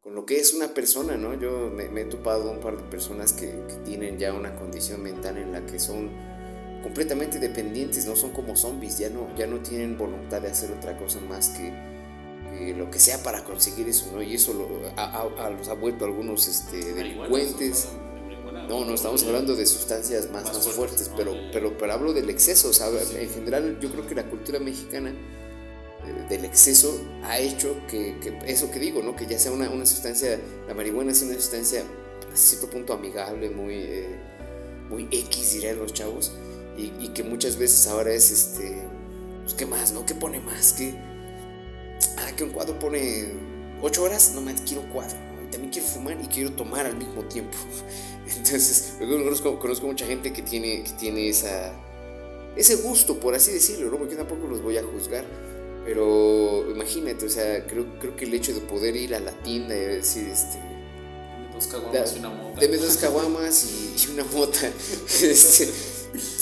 [0.00, 1.38] con lo que es una persona, ¿no?
[1.40, 5.38] Yo me, he topado un par de personas que, que, tienen ya una condición mental
[5.38, 6.10] en la que son
[6.82, 10.96] completamente dependientes, no son como zombies, ya no, ya no tienen voluntad de hacer otra
[10.98, 11.90] cosa más que,
[12.74, 14.22] lo que sea para conseguir eso, ¿no?
[14.22, 17.88] Y eso lo, a, los ha vuelto algunos este, delincuentes.
[18.70, 22.68] No, no estamos hablando de sustancias más, más, fuertes, pero, pero, pero hablo del exceso.
[22.68, 27.76] O sea, en general yo creo que la cultura mexicana eh, del exceso ha hecho
[27.88, 29.16] que, que, eso que digo, ¿no?
[29.16, 31.82] Que ya sea una, una, sustancia, la marihuana es una sustancia
[32.32, 34.20] a cierto punto amigable, muy, eh,
[34.88, 36.30] muy X, dirían los chavos,
[36.78, 38.84] y, y, que muchas veces ahora es, este,
[39.42, 40.06] pues, ¿qué más, no?
[40.06, 40.74] ¿Qué pone más?
[40.74, 40.94] ¿Qué?
[42.18, 43.32] Ah, que un cuadro pone
[43.82, 45.18] 8 horas, no me quiero cuadro,
[45.50, 47.56] también quiero fumar y quiero tomar al mismo tiempo.
[48.36, 51.72] Entonces, conozco, conozco mucha gente que tiene, que tiene esa,
[52.56, 53.98] ese gusto, por así decirlo, ¿no?
[53.98, 55.24] Porque tampoco los voy a juzgar.
[55.84, 59.74] Pero imagínate, o sea, creo, creo que el hecho de poder ir a la tienda
[59.74, 60.58] y decir, este...
[61.54, 62.60] Dos caguamas y una mota.
[62.60, 64.70] Deme dos caguamas y, una mota.
[65.22, 65.68] Este,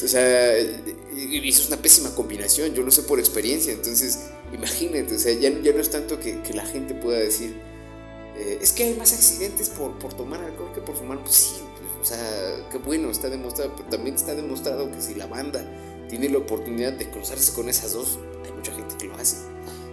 [0.05, 3.73] o sea, y eso es una pésima combinación, yo lo sé por experiencia.
[3.73, 4.19] Entonces,
[4.53, 7.55] imagínate, o sea, ya, ya no es tanto que, que la gente pueda decir,
[8.39, 11.19] eh, es que hay más accidentes por, por tomar alcohol que por fumar.
[11.21, 11.61] Pues sí,
[12.01, 15.65] o sea, qué bueno, está demostrado, también está demostrado que si la banda
[16.09, 19.37] tiene la oportunidad de cruzarse con esas dos, hay mucha gente que lo hace.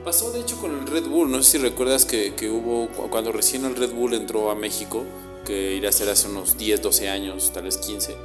[0.03, 3.31] Pasó de hecho con el Red Bull, no sé si recuerdas que, que hubo cuando
[3.31, 5.03] recién el Red Bull entró a México,
[5.45, 8.15] que iría a ser hace unos 10, 12 años, tal vez 15,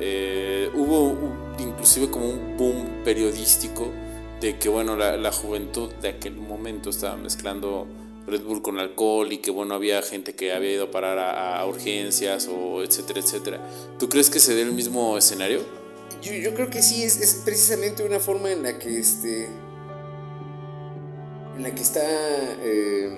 [0.00, 1.16] eh, hubo
[1.58, 3.92] inclusive como un boom periodístico
[4.40, 7.86] de que bueno, la, la, juventud de aquel momento estaba mezclando
[8.30, 11.58] Red Bull con alcohol y que bueno, había gente que había ido a parar a,
[11.60, 13.70] a urgencias o etcétera, etcétera.
[13.98, 15.60] ¿Tú crees que se dé el mismo escenario?
[16.22, 19.46] Yo, yo creo que sí, es, es, precisamente una forma en la que este.
[21.56, 22.02] en la que está
[22.62, 23.16] eh,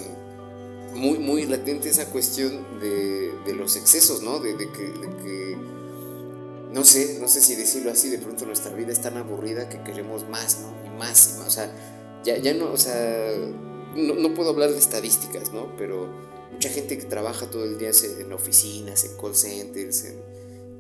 [0.94, 4.38] muy, muy latente esa cuestión de, de los excesos, ¿no?
[4.38, 5.58] De, de, que, de, que,
[6.72, 9.82] No sé, no sé si decirlo así, de pronto nuestra vida es tan aburrida que
[9.82, 10.72] queremos más, ¿no?
[10.86, 11.48] Y más y más.
[11.48, 11.72] O sea,
[12.24, 13.32] ya, ya no, o sea.
[13.97, 15.74] No, no puedo hablar de estadísticas, ¿no?
[15.76, 16.09] Pero
[16.53, 20.32] mucha gente que trabaja todo el día en oficinas, en call centers, en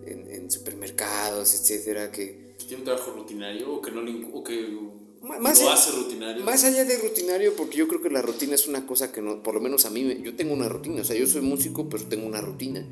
[0.06, 2.52] en, en, supermercados, etcétera, que...
[2.58, 4.02] ¿Tiene un trabajo rutinario o que no
[4.32, 4.78] o que
[5.22, 6.44] más lo hace rutinario?
[6.44, 9.42] Más allá de rutinario, porque yo creo que la rutina es una cosa que no,
[9.42, 12.04] por lo menos a mí, yo tengo una rutina, o sea, yo soy músico, pero
[12.04, 12.84] tengo una rutina.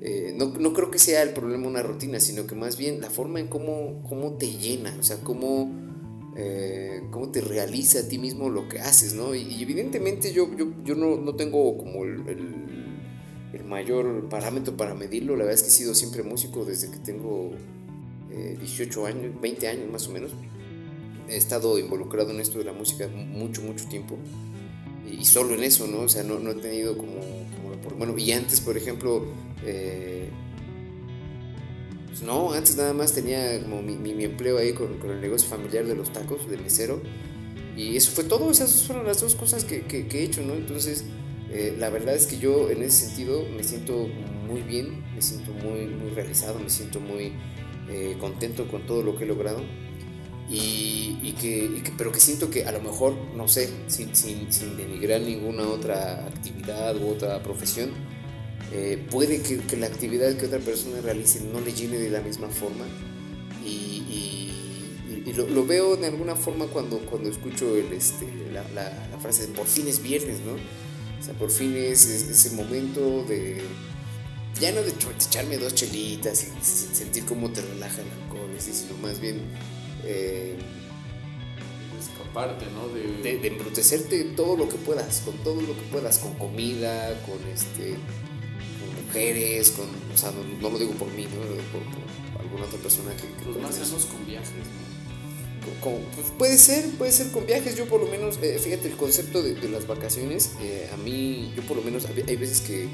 [0.00, 3.10] Eh, no, no, creo que sea el problema una rutina, sino que más bien la
[3.10, 5.70] forma en cómo, cómo te llena, o sea, cómo,
[6.36, 9.34] eh, cómo te realiza a ti mismo lo que haces, ¿no?
[9.34, 12.28] Y, evidentemente yo, yo, yo no, no, tengo como el,
[13.52, 15.36] el mayor parámetro para medirlo.
[15.36, 17.52] La verdad es que he sido siempre músico desde que tengo
[18.30, 20.32] eh, 18 años, 20 años más o menos.
[21.28, 24.16] He estado involucrado en esto de la música mucho, mucho tiempo.
[25.10, 26.00] Y solo en eso, ¿no?
[26.00, 29.24] O sea, no, no he tenido como, como, Bueno, y antes, por ejemplo...
[29.64, 30.30] Eh,
[32.22, 35.84] no, antes nada más tenía como mi, mi, empleo ahí con, con, el negocio familiar
[35.84, 37.00] de los tacos, de mesero.
[37.76, 40.54] Y eso fue todo, esas fueron las dos cosas que, que, he hecho, ¿no?
[40.54, 41.04] Entonces,
[41.50, 44.08] eh, la verdad es que yo en ese sentido me siento
[44.46, 47.32] muy bien, me siento muy, muy realizado, me siento muy
[47.90, 49.60] eh, contento con todo lo que he logrado.
[50.48, 54.14] Y, y, que, y, que, pero que siento que a lo mejor, no sé, sin,
[54.14, 57.90] sin, sin denigrar ninguna otra actividad u otra profesión,
[58.76, 62.20] eh, puede que, que, la actividad que otra persona realice no le llene de la
[62.20, 62.84] misma forma.
[63.64, 64.04] Y,
[65.26, 69.18] y lo, lo, veo de alguna forma cuando, cuando escucho el, este, la, la, la
[69.18, 70.52] frase de por fin es viernes, ¿no?
[70.52, 73.62] O sea, por fin es, es ese momento de.
[74.60, 76.64] Ya no de, echarme dos chelitas y
[76.94, 79.40] sentir cómo te relaja el alcohol, sino más bien.
[80.04, 80.56] Eh,
[81.98, 82.88] escaparte, ¿no?
[82.94, 83.22] De...
[83.22, 83.48] De, de...
[83.48, 87.96] embrutecerte todo lo que puedas, con todo lo que puedas, con comida, con este.
[89.16, 89.86] Con mujeres, con.
[90.14, 91.40] O sea, no, no lo digo por mí, ¿no?
[91.72, 91.82] Por,
[92.32, 93.22] por alguna otra persona que.
[93.22, 94.96] que Los más con viajes, ¿no?
[95.82, 97.76] Como, pues puede ser, puede ser con viajes.
[97.76, 101.52] Yo por lo menos, eh, fíjate, el concepto de, de las vacaciones, eh, a mí,
[101.56, 102.88] yo por lo menos, hay veces que,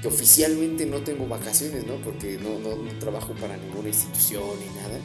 [0.00, 1.96] que oficialmente no tengo vacaciones, ¿no?
[1.96, 5.00] Porque no, no, no, trabajo para ninguna institución ni nada.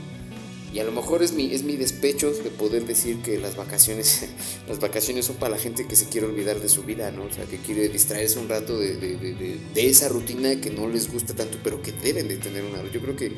[0.76, 4.28] Y a lo mejor es mi, es mi despecho de poder decir que las vacaciones,
[4.67, 7.23] las vacaciones son para la gente que se quiere olvidar de su vida, ¿no?
[7.23, 10.89] O sea, que quiere distraerse un rato de, de, de, de esa rutina que no
[10.89, 12.84] les gusta tanto, pero que deben de tener una.
[12.91, 13.32] Yo creo que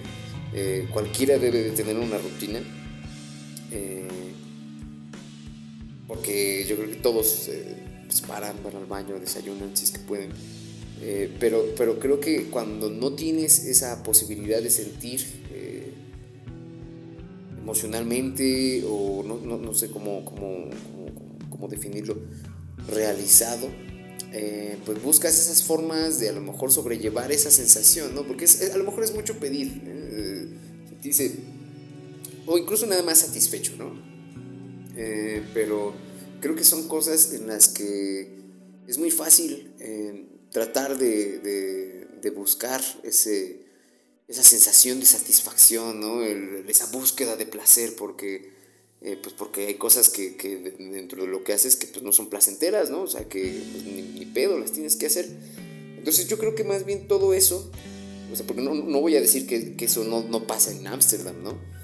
[0.55, 2.59] eh, cualquiera debe de tener una rutina
[3.71, 4.07] eh,
[6.07, 7.75] porque yo creo que todos eh,
[8.05, 10.31] pues paran, van al baño, desayunan si es que pueden.
[11.01, 15.45] Eh, pero, pero creo que cuando no tienes esa posibilidad de sentir
[17.67, 20.69] emocionalmente o no, no, no sé cómo, cómo,
[21.49, 22.17] cómo, definirlo,
[22.87, 23.67] realizado,
[24.85, 28.23] pues buscas esas formas de a lo mejor sobrellevar esa sensación, ¿no?
[28.23, 29.67] Porque a lo mejor es mucho pedir,
[30.87, 31.35] sentirse
[32.45, 33.91] o incluso nada más satisfecho, ¿no?
[34.95, 35.93] Eh, pero
[36.39, 38.35] creo que son cosas en las que
[38.87, 43.66] es muy fácil eh, tratar de, de, buscar ese,
[44.27, 46.23] esa sensación de satisfacción, ¿no?
[46.23, 48.51] El, esa búsqueda de placer, porque,
[49.01, 52.11] eh, pues porque hay cosas que, que, dentro de lo que haces que pues no
[52.11, 53.03] son placenteras, ¿no?
[53.03, 55.29] O sea, que pues, ni, ni, pedo las tienes que hacer.
[55.97, 57.71] Entonces yo creo que más bien todo eso,
[58.31, 60.85] o sea, porque no, no voy a decir que, que eso no, no pasa en
[60.85, 61.76] Ámsterdam, ¿no?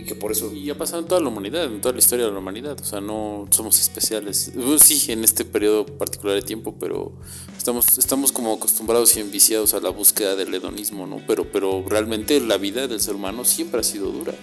[0.00, 0.52] Y que por eso...
[0.52, 2.84] Y ha pasado en toda la humanidad, en toda la historia de la humanidad, o
[2.84, 4.52] sea, no somos especiales.
[4.78, 7.12] Sí, en este periodo particular de tiempo, pero
[7.56, 11.20] estamos, estamos como acostumbrados y enviciados a la búsqueda del hedonismo, ¿no?
[11.26, 14.34] Pero, pero realmente la vida del ser humano siempre ha sido dura.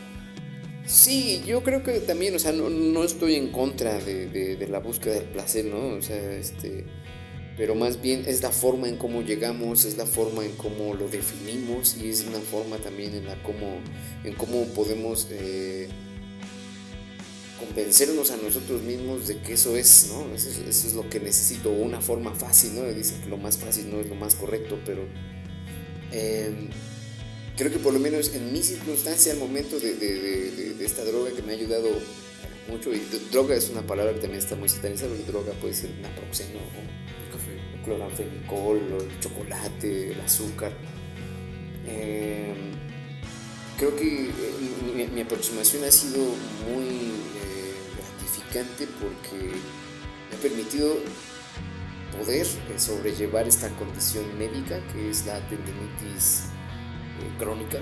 [0.86, 4.68] Sí, yo creo que también, o sea, no, no estoy en contra de, de, de,
[4.68, 5.96] la búsqueda del placer, ¿no?
[5.96, 6.86] O sea, este
[7.58, 11.08] pero más bien es la forma en cómo llegamos, es la forma en cómo lo
[11.08, 13.80] definimos y es una forma también en la cómo,
[14.24, 15.90] en cómo podemos eh,
[17.60, 20.34] convencernos a nosotros mismos de que eso es, ¿no?
[20.34, 22.84] Eso, es lo que necesito, una forma fácil, ¿no?
[22.86, 25.04] Dicen que lo más fácil no es lo más correcto, pero
[26.12, 26.52] eh,
[27.58, 31.52] creo que por lo menos en mi circunstancia, al momento de esta droga que me
[31.52, 31.90] ha ayudado
[32.68, 32.94] mucho.
[32.94, 36.60] Y droga es una palabra que también está muy satanizada, porque droga puede ser naproxeno,
[36.60, 37.21] o
[37.84, 40.72] cloranfenicol, el chocolate, el azúcar.
[41.86, 42.54] Eh,
[43.78, 46.20] creo que eh, mi, aproximación ha sido
[46.70, 49.52] muy eh, gratificante porque
[50.30, 50.96] me ha permitido
[52.18, 52.46] poder
[52.78, 56.44] sobrellevar esta condición médica que es la tendinitis
[57.40, 57.80] crónica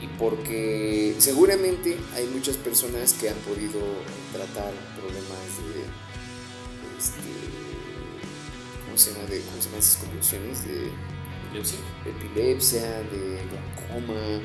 [0.00, 3.80] y porque seguramente hay muchas personas que han podido
[4.32, 6.06] tratar problemas de,
[6.98, 7.45] este,
[8.96, 9.28] ¿cómo se llama?
[9.28, 10.64] De, ¿Cómo se llaman esas convulsiones?
[10.64, 10.90] De
[11.48, 14.40] epilepsia, epilepsia de glaucoma.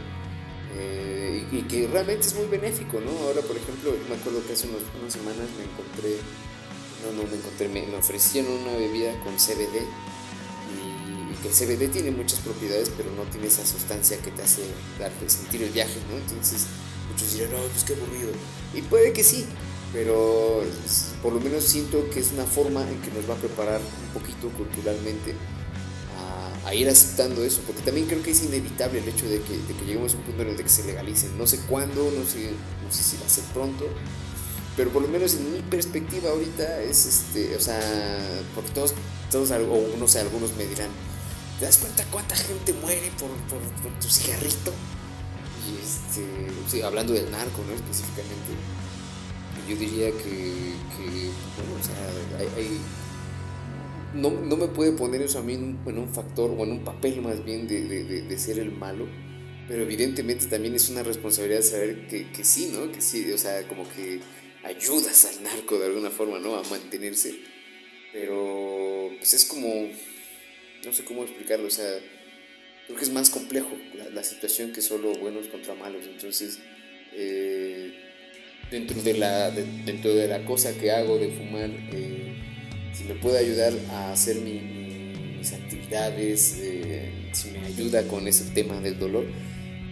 [0.76, 3.12] Eh, y, que realmente es muy benéfico, ¿no?
[3.28, 6.18] Ahora, por ejemplo, me acuerdo que hace unas semanas me encontré,
[7.04, 9.88] no, no me encontré, me, me ofrecieron una bebida con CBD
[11.41, 14.62] que el CBD tiene muchas propiedades, pero no tiene esa sustancia que te hace
[14.99, 16.18] darte sentir el viaje, ¿no?
[16.18, 16.68] Entonces,
[17.10, 18.30] muchos dirán, no, pues qué aburrido.
[18.76, 19.47] Y puede que sí,
[19.94, 20.64] pero
[21.22, 24.20] por lo menos siento que es una forma en que nos va a preparar un
[24.20, 25.36] poquito culturalmente
[26.66, 29.74] a, ir aceptando eso, porque también creo que es inevitable el hecho de que, de
[29.74, 31.38] que lleguemos a un punto en el que se legalicen.
[31.38, 32.52] No sé cuándo, no sé,
[32.86, 33.86] no sé si va a ser pronto,
[34.78, 37.80] pero por lo menos en mi perspectiva ahorita es este, o sea,
[38.56, 38.94] porque todos,
[39.30, 40.89] todos o no sé, algunos me dirán,
[41.62, 43.30] ¿Te das cuenta cuánta gente muere por,
[44.02, 44.74] tu cigarrito?
[45.70, 46.26] Y este,
[46.68, 47.76] sí, hablando del narco, ¿no?
[47.76, 48.50] Específicamente.
[49.72, 50.74] Yo diría que,
[51.55, 52.78] bueno, o sea, hay,
[54.13, 57.22] no, no, me puede poner eso a mí en un, factor o en un papel
[57.22, 57.82] más bien de,
[58.22, 59.07] de, ser el malo,
[59.69, 62.91] pero evidentemente también es una responsabilidad saber que, que, sí, ¿no?
[62.91, 64.19] Que sí, o sea, como que
[64.65, 66.55] ayudas al narco de alguna forma, ¿no?
[66.55, 67.34] A mantenerse,
[68.11, 69.88] pero pues es como
[70.84, 71.97] no sé cómo explicarlo, o sea,
[72.88, 73.72] creo que es más complejo
[74.13, 76.03] la, situación que solo buenos contra malos.
[76.07, 76.59] Entonces,
[77.13, 78.11] eh,
[78.72, 82.34] dentro, de la, dentro de la cosa que hago de fumar, eh,
[82.93, 88.80] si me puede ayudar a hacer mis actividades, eh, si me ayuda con ese tema
[88.80, 89.26] del dolor,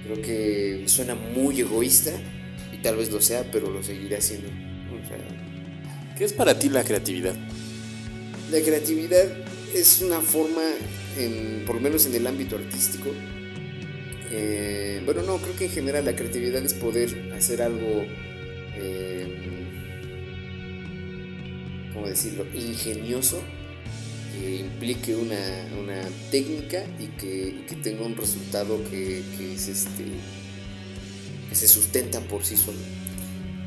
[0.03, 2.11] creo que suena muy egoísta
[2.73, 4.47] y tal vez lo sea, pero lo seguiré haciendo.
[6.17, 7.35] ¿Qué es para ti la creatividad?
[8.51, 9.25] La creatividad
[9.73, 10.63] es una forma,
[11.65, 13.11] por lo menos en el ámbito artístico,
[14.31, 18.05] eh, bueno, no, creo que en general la creatividad es poder hacer algo,
[18.79, 19.27] eh,
[21.93, 23.41] ¿cómo decirlo?, ingenioso,
[24.33, 26.01] que implique una, una
[26.31, 30.05] técnica y que, que, tenga un resultado que, que, es este,
[31.49, 32.77] que se sustenta por sí solo.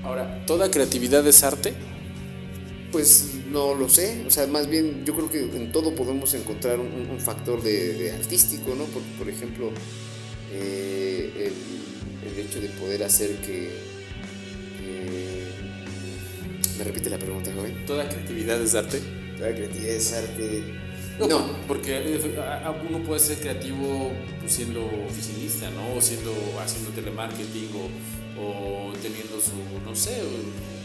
[0.05, 1.75] Ahora, ¿toda creatividad es arte?
[2.91, 6.79] Pues no lo sé, o sea, más bien yo creo que en todo podemos encontrar
[6.81, 8.85] un, factor de, artístico, ¿no?
[8.85, 9.71] Porque, por ejemplo,
[10.53, 11.53] eh,
[12.27, 13.92] el, hecho de poder hacer que...
[16.79, 17.85] ¿Me repite la pregunta, joven?
[17.87, 19.01] ¿Toda creatividad es arte?
[19.37, 20.83] Toda creatividad es arte...
[21.29, 22.19] No, porque
[22.89, 25.97] uno puede ser creativo pues, siendo oficinista, ¿no?
[25.97, 29.53] O siendo, haciendo telemarketing o, o teniendo su,
[29.85, 30.23] no sé,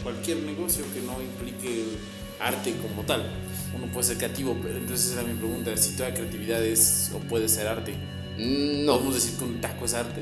[0.02, 1.84] cualquier negocio que no implique
[2.40, 3.24] arte como tal.
[3.74, 7.48] Uno puede ser creativo, pero entonces era mi pregunta, si toda creatividad es o puede
[7.48, 7.94] ser arte.
[8.38, 8.94] No.
[8.94, 10.20] ¿Podemos decir que un taco es arte?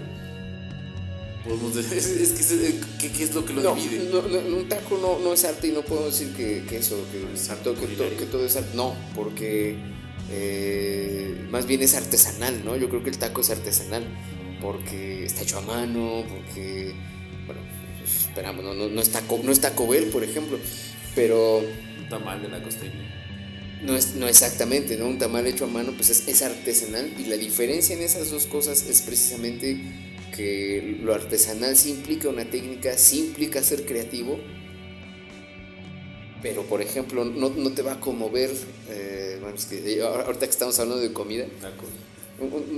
[1.47, 4.09] Podemos decir, es, que, ¿qué, es lo que lo divide?
[4.11, 4.19] No,
[4.57, 8.17] un taco no, no, es arte y no puedo decir que, que eso, que, que,
[8.17, 8.77] que, todo es arte.
[8.77, 9.77] No, porque
[10.31, 12.77] eh, más bien es artesanal, ¿no?
[12.77, 14.05] Yo creo que el taco es artesanal
[14.61, 16.93] porque está hecho a mano, porque,
[17.47, 17.61] bueno,
[18.01, 20.59] pues, esperamos, no, no, no, está, no por ejemplo,
[21.15, 21.59] pero...
[21.59, 23.17] Un tamal de la costeña.
[23.83, 25.07] No, es, no exactamente, ¿no?
[25.07, 28.47] Un tamal hecho a mano pues es, es, artesanal y la diferencia en esas dos
[28.47, 29.81] cosas es precisamente
[30.37, 34.39] que lo artesanal sí implica una técnica, sí implica ser creativo,
[36.43, 38.51] pero por ejemplo no, no te va a conmover,
[38.91, 41.47] eh, bueno, es que ahorita que estamos hablando de comida,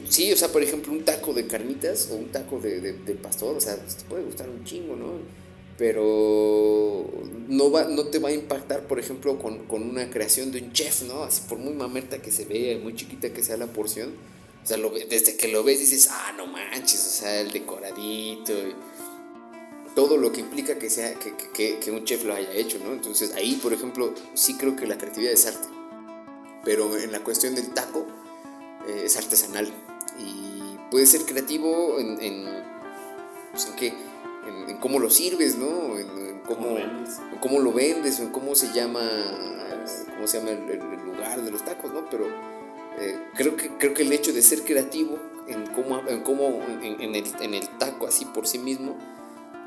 [0.09, 3.14] sí, o sea, por ejemplo un taco de carnitas o un taco de, de, de
[3.14, 5.38] pastor, o sea, te puede gustar un chingo, ¿no?
[5.78, 7.06] pero
[7.46, 10.72] no, va, no te va a impactar, por ejemplo, con, con, una creación de un
[10.72, 11.22] chef, ¿no?
[11.22, 14.11] Así por muy mamerta que se vea, muy chiquita que sea la porción,
[14.68, 18.52] o sea, lo, desde que lo ves dices, ah, no manches, o sea, el decoradito,
[18.52, 18.76] y
[19.94, 22.92] todo lo que implica que, sea, que, que, que un chef lo haya hecho, ¿no?
[22.92, 25.68] Entonces ahí, por ejemplo, sí creo que la creatividad es arte,
[26.64, 28.06] pero en la cuestión del taco
[28.86, 29.72] eh, es artesanal
[30.18, 32.44] y puede ser creativo en, en,
[33.52, 33.94] pues, en qué
[34.68, 35.96] en, cómo lo sirves, ¿no?
[35.96, 36.76] En, cómo,
[37.40, 39.00] cómo, lo vendes, en cómo se llama,
[40.14, 42.04] cómo se llama el, lugar de los tacos, ¿no?
[42.10, 42.26] Pero
[43.01, 47.14] eh, creo, que, creo que el hecho de ser creativo en cómo, en, cómo, en,
[47.14, 48.96] el, en el taco así por sí mismo,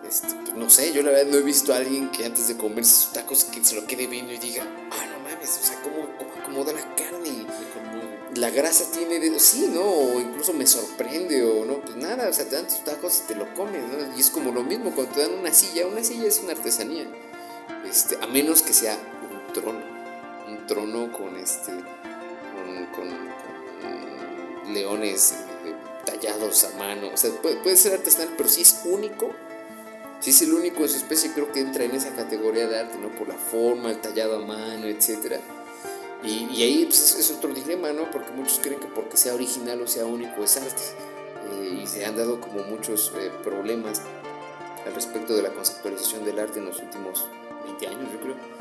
[0.07, 2.57] este, pues, no sé, yo la verdad no he visto a alguien que antes de
[2.57, 5.81] comerse sus tacos que se lo quede viendo y diga, ah, no mames, o sea,
[5.81, 7.29] ¿cómo, cómo acomoda la carne?
[7.29, 7.47] Y
[8.35, 9.39] la grasa tiene de...
[9.39, 9.83] Sí, ¿no?
[9.83, 13.27] O incluso me sorprende o no, pues nada, o sea, te dan tus tacos y
[13.27, 14.17] te lo comes, ¿no?
[14.17, 17.05] Y es como lo mismo cuando te dan una silla, una silla es una artesanía,
[17.89, 18.97] este, a menos que sea
[19.29, 19.81] un trono,
[20.47, 21.71] un trono con este,
[22.95, 25.33] con, con, leones
[25.65, 25.73] eh,
[26.05, 29.33] tallados a mano, o sea, puede, puede ser artesanal, pero si es único,
[30.21, 32.97] si es el único de su especie, creo que entra en esa categoría de arte,
[32.99, 33.09] ¿no?
[33.09, 35.39] Por la forma, el tallado a mano, etc.
[36.23, 38.09] Y, y ahí pues, es, otro dilema, ¿no?
[38.11, 40.83] Porque muchos creen que porque sea original o sea único es arte.
[41.53, 44.03] Eh, y se han dado como muchos eh, problemas
[44.85, 47.27] al respecto de la conceptualización del arte en los últimos
[47.65, 48.60] 20 años, yo creo.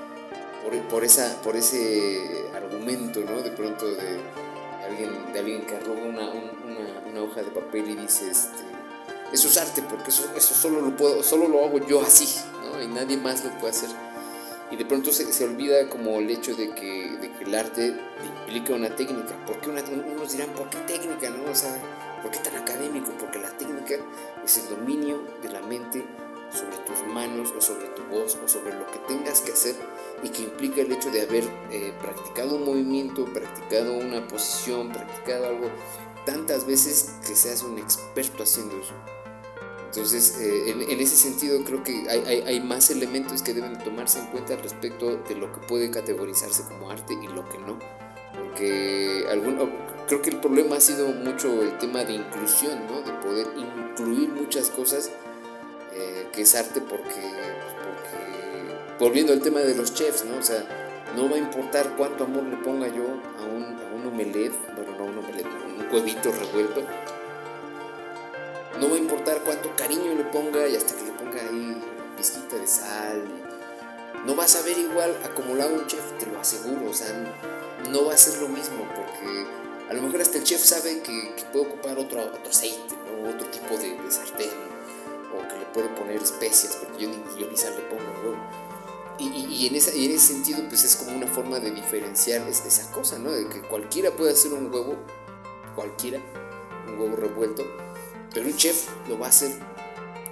[0.63, 3.41] Por, por, esa, por ese argumento, ¿no?
[3.43, 4.21] De pronto de
[4.87, 8.65] alguien, de alguien que arroja una, una, una hoja de papel y dice, este,
[9.33, 12.29] eso es arte, porque eso, eso solo, lo puedo, solo lo hago yo así,
[12.65, 12.83] ¿no?
[12.83, 13.91] Y nadie más lo puede hacer.
[14.71, 17.95] Y de pronto se, se olvida como el hecho de que, de que, el arte
[18.25, 19.35] implica una técnica.
[19.47, 21.29] ¿Por qué una, unos dirán, ¿por qué técnica?
[21.31, 21.51] No?
[21.51, 21.77] O sea,
[22.23, 23.11] ¿por qué tan académico?
[23.19, 23.95] Porque la técnica
[24.45, 26.05] es el dominio de la mente
[26.53, 29.77] sobre tus manos o sobre tu voz o sobre lo que tengas que hacer
[30.23, 35.47] y que implica el hecho de haber eh, practicado un movimiento, practicado una posición, practicado
[35.47, 35.71] algo
[36.27, 38.95] tantas veces que seas un experto haciendo eso.
[39.87, 44.27] Entonces, eh, en, ese sentido creo que hay, hay, más elementos que deben tomarse en
[44.27, 47.77] cuenta respecto de lo que puede categorizarse como arte y lo que no.
[48.33, 49.25] Porque
[50.07, 53.03] creo que el problema ha sido mucho el tema de inclusión, ¿no?
[53.03, 55.11] de poder incluir muchas cosas
[55.93, 57.21] eh, que es arte porque,
[58.99, 60.39] volviendo al tema de los chefs, ¿no?
[60.39, 60.65] o sea,
[61.17, 63.05] no va a importar cuánto amor le ponga yo
[63.39, 66.83] a un, a un omelette, bueno, no un omelette, un huevito revuelto
[68.81, 71.77] no va a importar cuánto cariño le ponga y hasta que le ponga ahí
[72.17, 73.23] pizquita de sal.
[74.25, 76.91] No vas a ver igual a haga un chef, te lo aseguro.
[76.91, 77.09] O sea,
[77.91, 79.47] no va a ser lo mismo porque
[79.89, 83.47] a lo mejor hasta el chef sabe que, puede ocupar otro, otro aceite, o otro
[83.49, 84.49] tipo de, sartén,
[85.49, 88.37] que le puede poner especias, porque yo ni, yo ni sal le pongo,
[89.19, 92.47] Y, y, en esa, y, en ese sentido, pues es como una forma de diferenciar
[92.49, 93.31] esa cosa, ¿no?
[93.31, 94.97] De que cualquiera puede hacer un huevo,
[95.75, 96.21] cualquiera,
[96.89, 97.65] un huevo revuelto,
[98.33, 99.53] pero un chef lo va a hacer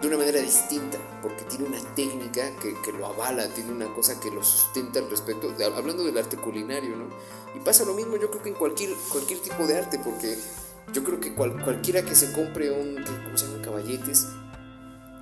[0.01, 4.19] de una manera distinta, porque tiene una técnica que, que, lo avala, tiene una cosa
[4.21, 7.07] que lo sustenta al respecto, hablando del arte culinario, ¿no?
[7.55, 10.39] Y pasa lo mismo yo creo que en cualquier, cualquier tipo de arte, porque
[10.93, 13.63] yo creo que cualquiera que se compre un, ¿cómo se llama?
[13.63, 14.27] Caballetes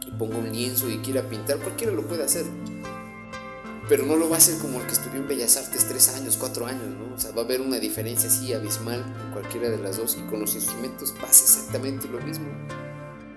[0.07, 2.45] y ponga un lienzo y quiera pintar, cualquiera lo puede hacer.
[3.89, 6.37] Pero no lo va a hacer como el que estudió en Bellas Artes tres años,
[6.37, 7.15] cuatro años, ¿no?
[7.15, 10.29] O sea, va a haber una diferencia así abismal en cualquiera de las dos y
[10.29, 12.47] con los instrumentos pasa exactamente lo mismo.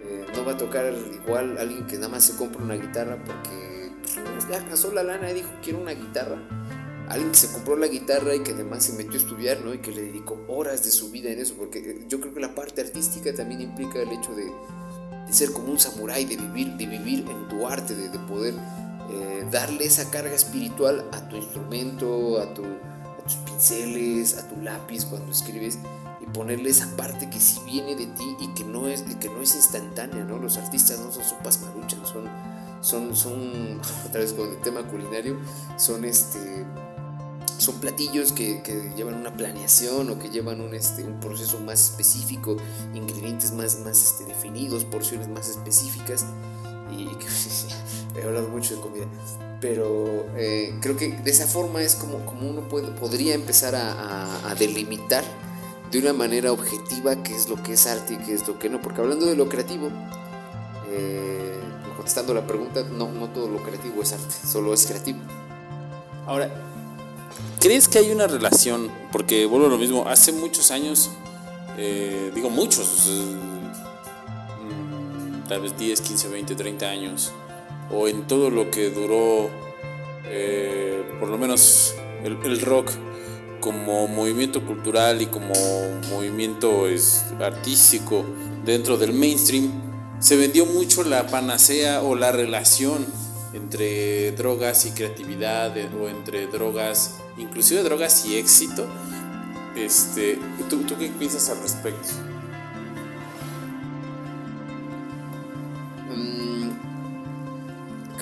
[0.03, 3.91] Eh, no va a tocar igual alguien que nada más se compra una guitarra porque
[4.01, 6.41] pues, ya casó la lana y dijo quiero una guitarra.
[7.09, 9.73] Alguien que se compró la guitarra y que además se metió a estudiar, ¿no?
[9.73, 12.53] Y que le dedicó horas de su vida en eso, porque yo creo que la
[12.53, 14.51] parte artística también implica el hecho de,
[15.29, 18.55] ser como un samurái, de vivir, de vivir en tu arte, de, de poder
[19.11, 24.61] eh, darle esa carga espiritual a tu instrumento, a, tu, a tus pinceles, a tu
[24.61, 25.79] lápiz cuando escribes
[26.21, 29.41] y ponerle esa parte que sí viene de ti y que no es, que no
[29.41, 30.37] es instantánea, ¿no?
[30.37, 32.29] Los artistas no son sopas maruchas, son,
[32.81, 35.37] son, son, otra vez con el tema culinario,
[35.77, 36.65] son este
[37.59, 41.81] son platillos que, que, llevan una planeación o que llevan un, este, un proceso más
[41.91, 42.57] específico,
[42.93, 46.25] ingredientes más, más este, definidos, porciones más específicas.
[46.91, 47.09] Y
[48.17, 49.05] he hablado mucho de comida,
[49.61, 54.55] pero eh, creo que de esa forma es como, como uno puede, podría empezar a,
[54.57, 55.23] delimitar
[55.91, 58.69] de una manera objetiva qué es lo que es arte y qué es lo que
[58.69, 59.89] no, porque hablando de lo creativo,
[60.91, 61.59] eh,
[61.95, 65.19] contestando la pregunta, no, no todo lo creativo es arte, solo es creativo.
[66.25, 66.68] Ahora,
[67.59, 68.91] ¿crees que hay una relación?
[69.11, 71.11] Porque vuelvo a lo mismo, hace muchos años,
[71.77, 73.09] eh, digo muchos,
[74.61, 77.31] mm, tal vez 10, 15, 20, 30 años,
[77.91, 79.49] o en todo lo que duró,
[80.25, 82.91] eh, por lo menos el, rock
[83.59, 85.53] como movimiento cultural y como
[86.09, 86.85] movimiento
[87.41, 88.23] artístico
[88.63, 89.69] dentro del mainstream,
[90.19, 93.05] se vendió mucho la panacea o la relación
[93.53, 98.85] entre drogas y creatividad o entre drogas, inclusive drogas y éxito.
[99.75, 100.37] Este,
[100.69, 102.09] ¿tú, ¿Tú qué piensas al respecto?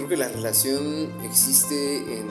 [0.07, 2.27] que la relación existe en,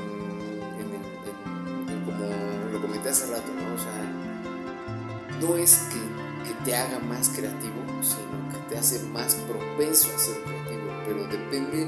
[2.07, 2.27] como
[2.73, 3.75] lo comenté hace rato, ¿no?
[3.75, 6.17] O sea, no es que,
[6.65, 10.91] te haga más creativo, sino que te hace más propenso a ser creativo.
[11.07, 11.87] pero depende,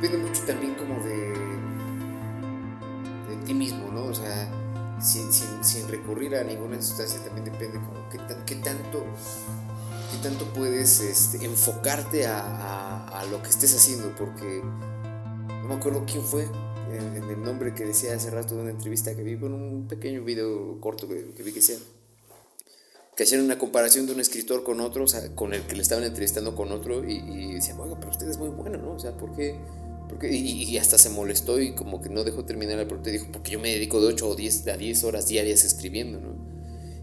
[0.00, 1.34] depende mucho también como de,
[3.44, 4.04] ti mismo, ¿no?
[4.04, 4.48] O sea,
[5.00, 9.04] sin, sin, recurrir a ninguna sustancia también depende como qué, qué tanto
[10.10, 14.62] qué tanto puedes este, enfocarte a, a, lo que estés haciendo, porque
[15.62, 16.46] no me acuerdo quién fue
[16.92, 20.24] en, el nombre que decía hace rato de una entrevista que vi con un pequeño
[20.24, 21.80] video corto que, vi que hacían
[23.18, 25.82] que hacían una comparación de un escritor con otro, o sea, con el que le
[25.82, 28.92] estaban entrevistando con otro, y, y decían, bueno, pero usted es muy bueno, ¿no?
[28.92, 29.58] O sea, ¿por qué?
[30.22, 33.50] Y, hasta se molestó y como que no dejó terminar la pregunta y dijo, porque
[33.50, 36.36] yo me dedico de 8 o 10 a 10 horas diarias escribiendo, ¿no?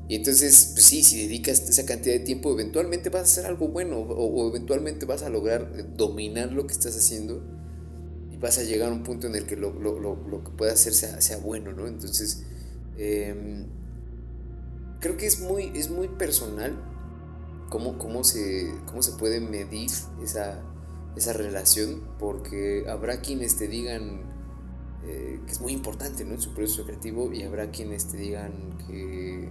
[0.07, 3.68] Y entonces, pues sí, si dedicas esa cantidad de tiempo, eventualmente vas a hacer algo
[3.68, 7.43] bueno o, eventualmente vas a lograr dominar lo que estás haciendo
[8.32, 11.20] y vas a llegar a un punto en el que lo, que puedas hacer sea,
[11.20, 11.88] sea, bueno, ¿no?
[11.88, 12.43] Entonces,
[12.97, 13.66] eh,
[14.99, 16.75] creo que es muy, es muy personal
[17.69, 19.91] cómo, cómo, se, cómo se puede medir
[20.23, 20.61] esa,
[21.15, 24.21] esa relación, porque habrá quienes te digan
[25.07, 26.33] eh, que es muy importante ¿no?
[26.33, 29.49] en su proceso creativo y habrá quienes te digan que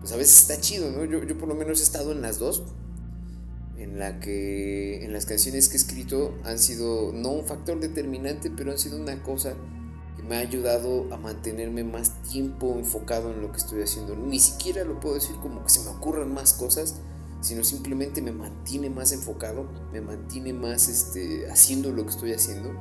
[0.00, 1.04] pues a veces está chido, ¿no?
[1.04, 2.62] Yo, yo por lo menos he estado en las dos,
[3.76, 8.50] en la que en las canciones que he escrito han sido no un factor determinante,
[8.50, 9.54] pero han sido una cosa
[10.28, 14.14] me ha ayudado a mantenerme más tiempo enfocado en lo que estoy haciendo.
[14.14, 16.96] Ni siquiera lo puedo decir como que se me ocurran más cosas,
[17.40, 22.72] sino simplemente me mantiene más enfocado, me mantiene más este, haciendo lo que estoy haciendo.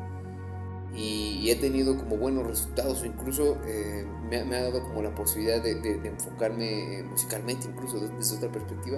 [0.93, 5.61] Y, he tenido como buenos resultados, o incluso eh, me, ha dado como la posibilidad
[5.61, 5.71] de,
[6.03, 8.97] enfocarme musicalmente, incluso desde otra perspectiva.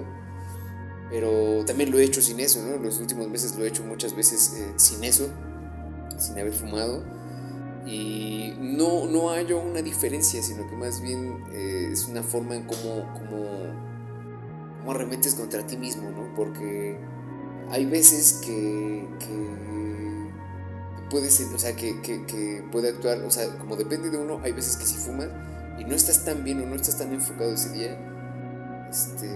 [1.10, 2.82] Pero también lo he hecho sin eso, ¿no?
[2.82, 5.28] Los últimos meses lo he hecho muchas veces eh, sin eso,
[6.18, 7.19] sin haber fumado
[7.86, 12.64] y no, no hay una diferencia, sino que más bien eh, es una forma en
[12.64, 13.46] cómo, cómo,
[14.80, 16.34] cómo, arremetes contra ti mismo, ¿no?
[16.34, 16.98] Porque
[17.70, 20.30] hay veces que, que
[21.08, 24.52] puede ser, o sea, que, que, puede actuar, o sea, como depende de uno, hay
[24.52, 25.28] veces que si fumas
[25.78, 27.98] y no estás tan bien o no estás tan enfocado ese día,
[28.90, 29.28] este,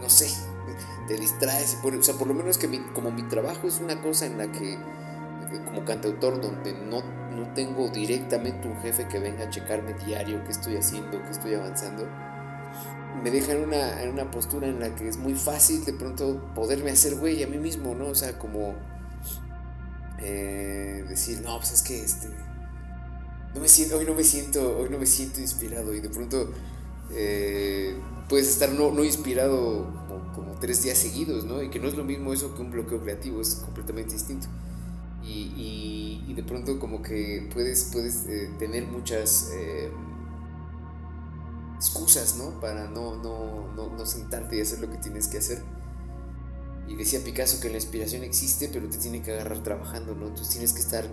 [0.00, 0.28] no sé,
[1.08, 4.38] te distraes, o sea, por lo menos que como mi trabajo es una cosa en
[4.38, 4.78] la que
[5.58, 10.52] como cantautor donde no, no tengo directamente un jefe que venga a checarme diario qué
[10.52, 12.08] estoy haciendo, qué estoy avanzando,
[13.22, 16.52] me deja en una, en una postura en la que es muy fácil de pronto
[16.54, 18.06] poderme hacer güey a mí mismo, ¿no?
[18.06, 18.74] O sea, como
[20.20, 22.28] eh, decir, no, pues es que este,
[23.54, 26.52] no me siento, hoy no me siento, hoy no me siento inspirado y de pronto
[27.12, 27.96] eh,
[28.28, 31.60] puedes estar no, no inspirado como, como, tres días seguidos, ¿no?
[31.62, 34.46] Y que no es lo mismo eso que un bloqueo creativo, es completamente distinto
[35.22, 39.90] y, de pronto como que puedes, puedes eh, tener muchas eh,
[41.76, 42.60] excusas, ¿no?
[42.60, 45.62] Para no, no, no, sentarte y hacer lo que tienes que hacer.
[46.88, 50.28] Y decía Picasso que la inspiración existe, pero te tiene que agarrar trabajando, ¿no?
[50.28, 51.04] Entonces tienes que estar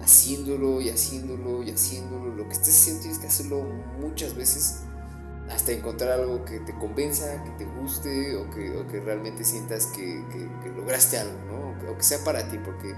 [0.00, 2.34] haciéndolo y haciéndolo y haciéndolo.
[2.34, 3.62] Lo que estés haciendo tienes que hacerlo
[4.00, 4.80] muchas veces
[5.50, 9.86] hasta encontrar algo que te convenza, que te guste o que, o que realmente sientas
[9.86, 11.90] que, que, que lograste algo, ¿no?
[11.92, 12.94] O que sea para ti, porque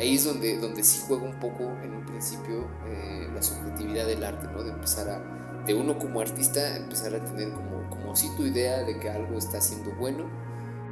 [0.00, 4.24] ahí es donde, donde sí juega un poco en un principio eh, la subjetividad del
[4.24, 4.62] arte, ¿no?
[4.62, 8.82] De empezar a, de uno como artista, empezar a tener como, como sí tu idea
[8.82, 10.24] de que algo está siendo bueno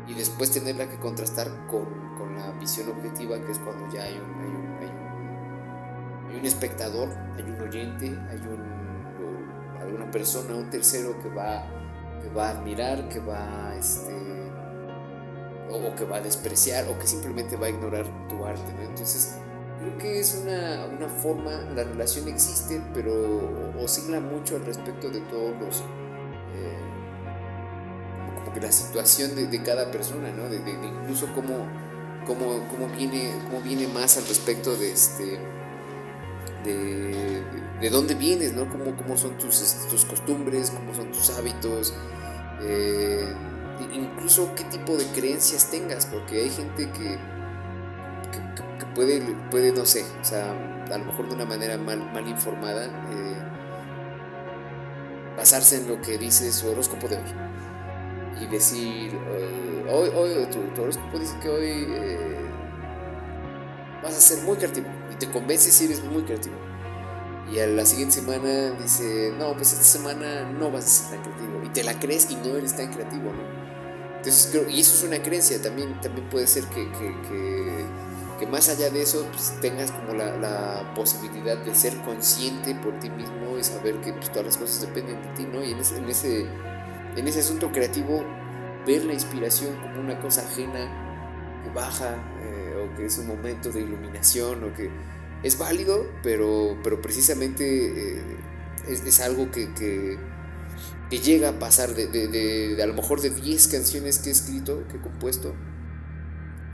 [0.06, 1.86] y después tenerla que contrastar con,
[2.18, 7.08] con la visión objetiva, que es cuando ya hay un, hay un, hay un, espectador,
[7.36, 11.64] hay un oyente, hay un, alguna persona, un tercero que va,
[12.22, 14.12] que va a admirar, que va este,
[15.70, 18.82] o, que va a despreciar o que simplemente va a ignorar tu arte, ¿no?
[18.88, 19.36] Entonces,
[19.80, 25.20] creo que es una, una forma, la relación existe, pero oscila mucho al respecto de
[25.22, 25.80] todos los...
[26.54, 26.78] Eh,
[28.36, 30.48] como que la situación de, cada persona, ¿no?
[30.48, 31.66] De, incluso cómo,
[32.26, 35.38] cómo, cómo, viene, cómo viene más al respecto de este...
[36.64, 37.42] De,
[37.80, 38.68] de, dónde vienes, ¿no?
[38.68, 41.94] Cómo, cómo son tus, tus costumbres, cómo son tus hábitos,
[42.62, 43.32] eh,
[43.92, 47.18] incluso qué tipo de creencias tengas, porque hay gente que,
[48.94, 49.20] puede,
[49.50, 50.50] puede, no sé, o sea,
[50.90, 53.36] a lo mejor de una manera mal, mal informada, eh,
[55.36, 57.48] basarse en lo que dice su horóscopo de hoy
[58.40, 62.36] y decir, eh, hoy, hoy tu, horóscopo dice que hoy eh,
[64.02, 66.56] vas a ser muy creativo y te convences si eres muy creativo.
[67.52, 71.22] Y a la siguiente semana dice, no, pues esta semana no vas a ser tan
[71.22, 71.62] creativo.
[71.64, 73.57] Y te la crees y no eres tan creativo, ¿no?
[74.24, 76.90] Y eso es una creencia, también, también puede ser que,
[78.38, 83.10] que, más allá de eso pues, tengas como la, posibilidad de ser consciente por ti
[83.10, 85.62] mismo y saber que pues, todas las cosas dependen de ti, ¿no?
[85.62, 86.46] Y en ese, en ese,
[87.16, 88.24] en ese asunto creativo,
[88.86, 90.88] ver la inspiración como una cosa ajena
[91.74, 94.90] baja eh, o que es un momento de iluminación o que
[95.42, 98.22] es válido, pero, pero precisamente eh,
[98.88, 100.18] es, algo que,
[101.10, 104.86] que, llega a pasar de, de, a lo mejor de 10 canciones que he escrito,
[104.88, 105.54] que he compuesto.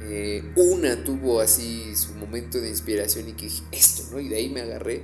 [0.03, 4.21] Eh, una tuvo así su momento de inspiración y que dije esto, ¿no?
[4.21, 5.03] Y de ahí me agarré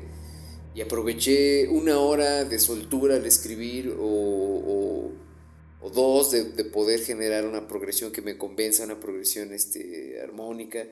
[0.74, 5.12] y aproveché una hora de soltura al escribir o,
[5.81, 10.87] o, dos de, de, poder generar una progresión que me convenza, una progresión este, armónica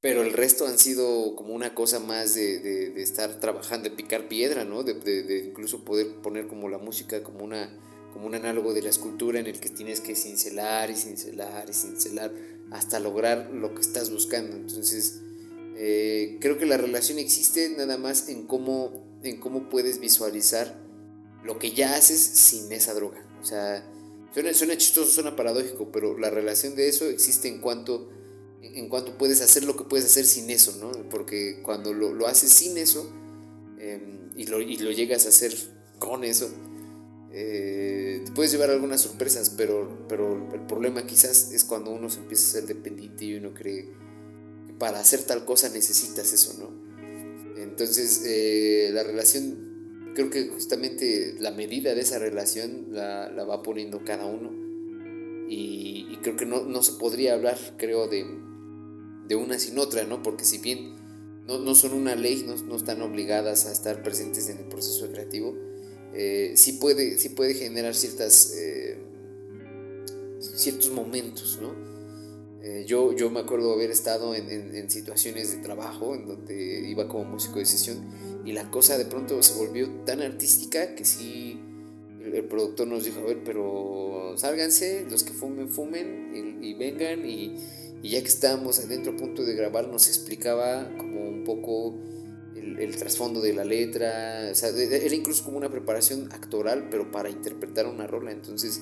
[0.00, 4.28] pero el resto han sido como una cosa más de, de, estar trabajando, de picar
[4.28, 4.84] piedra, ¿no?
[4.84, 7.76] De, incluso poder poner como la música como, una,
[8.12, 11.72] como un análogo de la escultura en el que tienes que cincelar y cincelar y
[11.72, 12.32] cincelar
[12.70, 14.56] hasta lograr lo que estás buscando.
[14.56, 15.20] Entonces,
[15.76, 20.78] eh, creo que la relación existe nada más en cómo, en cómo puedes visualizar
[21.42, 23.24] lo que ya haces sin esa droga.
[23.42, 23.84] O sea,
[24.52, 28.12] suena chistoso, suena paradójico, pero la relación de eso existe en cuanto
[28.62, 30.90] en cuanto puedes hacer lo que puedes hacer sin eso, ¿no?
[31.08, 33.10] Porque cuando lo, lo haces sin eso
[33.78, 35.54] em, y, lo, y, lo, llegas a hacer
[35.98, 36.50] con eso,
[37.32, 42.20] eh, te puedes llevar algunas sorpresas, pero, pero el problema quizás es cuando uno se
[42.20, 43.90] empieza a ser dependiente y uno cree
[44.66, 46.88] que para hacer tal cosa necesitas eso, ¿no?
[47.62, 53.62] Entonces, eh, la relación, creo que justamente la medida de esa relación la, la va
[53.62, 54.50] poniendo cada uno.
[55.48, 58.26] Y, y creo que no, no, se podría hablar, creo, de,
[59.28, 60.22] de una sin otra, ¿no?
[60.22, 60.96] Porque si bien
[61.46, 65.10] no, no son una ley, no, no, están obligadas a estar presentes en el proceso
[65.10, 65.54] creativo,
[66.14, 68.98] eh, sí, puede, sí puede generar ciertas, eh,
[70.40, 71.88] ciertos momentos, ¿no?
[72.62, 77.06] Eh, yo, yo me acuerdo haber estado en, en, situaciones de trabajo en donde iba
[77.06, 77.98] como músico de sesión
[78.44, 81.60] y la cosa de pronto se volvió tan artística que sí
[82.20, 87.24] el, productor nos dijo, a ver, pero sálganse, los que fumen, fumen y, y vengan
[87.24, 87.56] y
[88.02, 91.98] y ya que estábamos adentro a punto de grabar, nos explicaba como un poco
[92.54, 94.48] el, trasfondo de la letra.
[94.50, 98.30] O sea, era incluso como una preparación actoral, pero para interpretar una rola.
[98.30, 98.80] Entonces,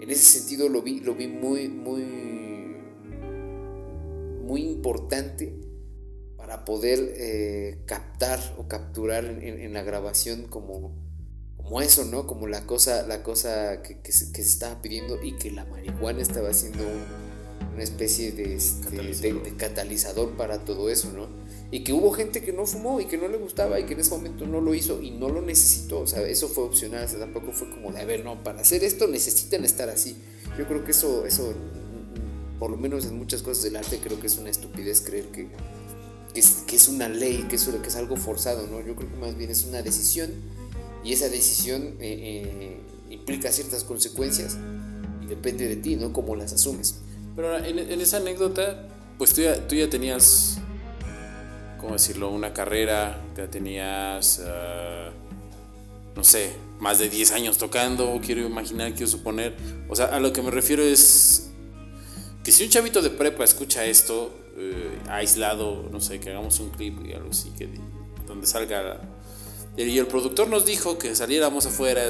[0.00, 2.04] en ese sentido lo vi, lo vi muy, muy,
[4.42, 5.52] muy importante
[6.36, 10.94] para poder eh, captar o capturar en, la grabación como,
[11.56, 12.26] como eso, ¿no?
[12.26, 16.20] Como la cosa, la cosa que, se, que se estaba pidiendo y que la marihuana
[16.20, 17.23] estaba haciendo un
[17.72, 21.28] una especie de, este, de, catalizador para todo eso, ¿no?
[21.70, 24.00] Y que hubo gente que no fumó y que no le gustaba y que en
[24.00, 27.08] ese momento no lo hizo y no lo necesitó, o sea, eso fue opcional, o
[27.08, 30.16] sea, tampoco fue como de, a ver, no, para hacer esto necesitan estar así.
[30.58, 31.52] Yo creo que eso, eso,
[32.58, 35.48] por lo menos en muchas cosas del arte, creo que es una estupidez creer que,
[36.32, 38.80] que, es, que es, una ley, que es, que es algo forzado, ¿no?
[38.80, 40.30] Yo creo que más bien es una decisión
[41.04, 44.56] y esa decisión eh, eh, implica ciertas consecuencias
[45.22, 46.12] y depende de ti, ¿no?
[46.12, 46.96] Cómo las asumes.
[47.36, 48.86] Pero en, esa anécdota,
[49.18, 50.58] pues tú ya, tú ya tenías,
[51.80, 52.30] ¿cómo decirlo?
[52.30, 55.10] Una carrera, ya tenías, ah,
[56.14, 59.54] no sé, más de 10 años tocando, quiero imaginar, quiero suponer.
[59.88, 61.50] O sea, a lo que me refiero es
[62.44, 66.70] que si un chavito de prepa escucha esto, eh, aislado, no sé, que hagamos un
[66.70, 67.68] clip y algo así, que,
[68.26, 69.00] donde salga...
[69.76, 72.02] Y el productor nos dijo que saliéramos afuera,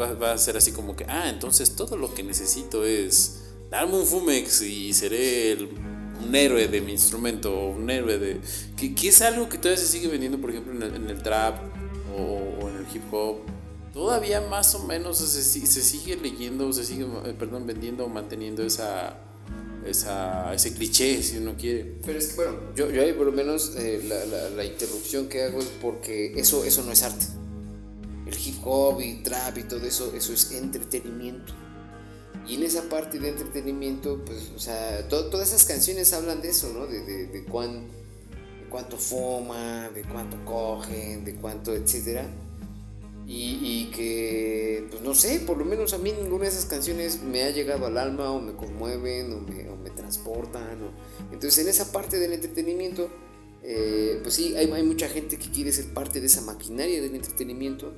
[0.00, 3.43] va, va a ser así como que, ah, entonces todo lo que necesito es
[3.74, 5.58] darme un Fumex y seré
[6.24, 8.40] un héroe de mi instrumento, un héroe de...
[8.76, 11.56] Que, es algo que todavía se sigue vendiendo, por ejemplo, en el, trap
[12.16, 13.38] o, en el hip hop.
[13.92, 18.62] Todavía más o menos se, se sigue leyendo, se sigue, eh, perdón, vendiendo o manteniendo
[18.64, 19.18] esa,
[19.84, 21.96] esa, ese cliché, si uno quiere.
[22.04, 25.28] Pero es que, bueno, yo, yo ahí por lo menos eh, la, la, la, interrupción
[25.28, 27.26] que hago es porque eso, eso no es arte.
[28.26, 31.54] El hip hop y trap y todo eso, eso es entretenimiento.
[32.46, 36.72] Y en esa parte de entretenimiento, pues, o sea, todas esas canciones hablan de eso,
[36.74, 36.86] ¿no?
[36.86, 37.84] De, de, de, cuán,
[38.60, 42.26] de cuánto fuma, de cuánto cogen, de cuánto, etcétera.
[43.26, 47.22] Y, y, que, pues no sé, por lo menos a mí ninguna de esas canciones
[47.22, 50.90] me ha llegado al alma o me conmueven o me, o me transportan.
[51.32, 53.08] Entonces en esa parte del entretenimiento,
[53.62, 57.14] eh, pues sí, hay, hay mucha gente que quiere ser parte de esa maquinaria del
[57.14, 57.94] entretenimiento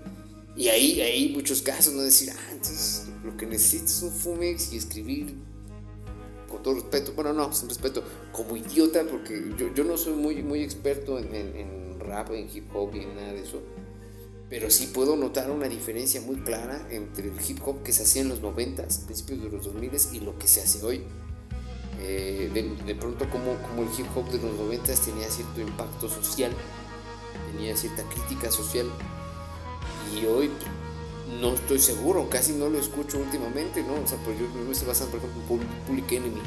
[0.57, 4.73] y ahí hay muchos casos, no decir, ah, entonces lo que necesito es un Fumex
[4.73, 5.35] y escribir
[6.49, 8.03] con todo respeto, bueno, no, sin respeto,
[8.33, 12.75] como idiota, porque yo, yo no soy muy, muy experto en, en, rap, en hip
[12.75, 13.61] hop y en nada de eso,
[14.49, 18.23] pero sí puedo notar una diferencia muy clara entre el hip hop que se hacía
[18.23, 21.03] en los 90, principios de los 2000 y lo que se hace hoy.
[21.99, 22.51] Eh,
[22.87, 26.53] de, pronto como, como el hip hop de los 90 tenía cierto impacto social,
[27.53, 28.87] tenía cierta crítica social
[30.15, 30.51] y hoy
[31.41, 33.95] no estoy seguro, casi no lo escucho últimamente, ¿no?
[33.95, 36.41] O sea, pues yo me estoy basando, por ejemplo, en Public Enemy.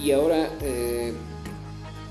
[0.00, 1.12] y ahora, eh,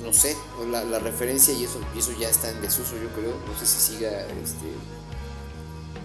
[0.03, 0.35] no sé,
[0.69, 3.33] la, referencia y eso, y eso ya está en desuso, yo creo.
[3.47, 4.09] No sé si siga,
[4.43, 4.67] este,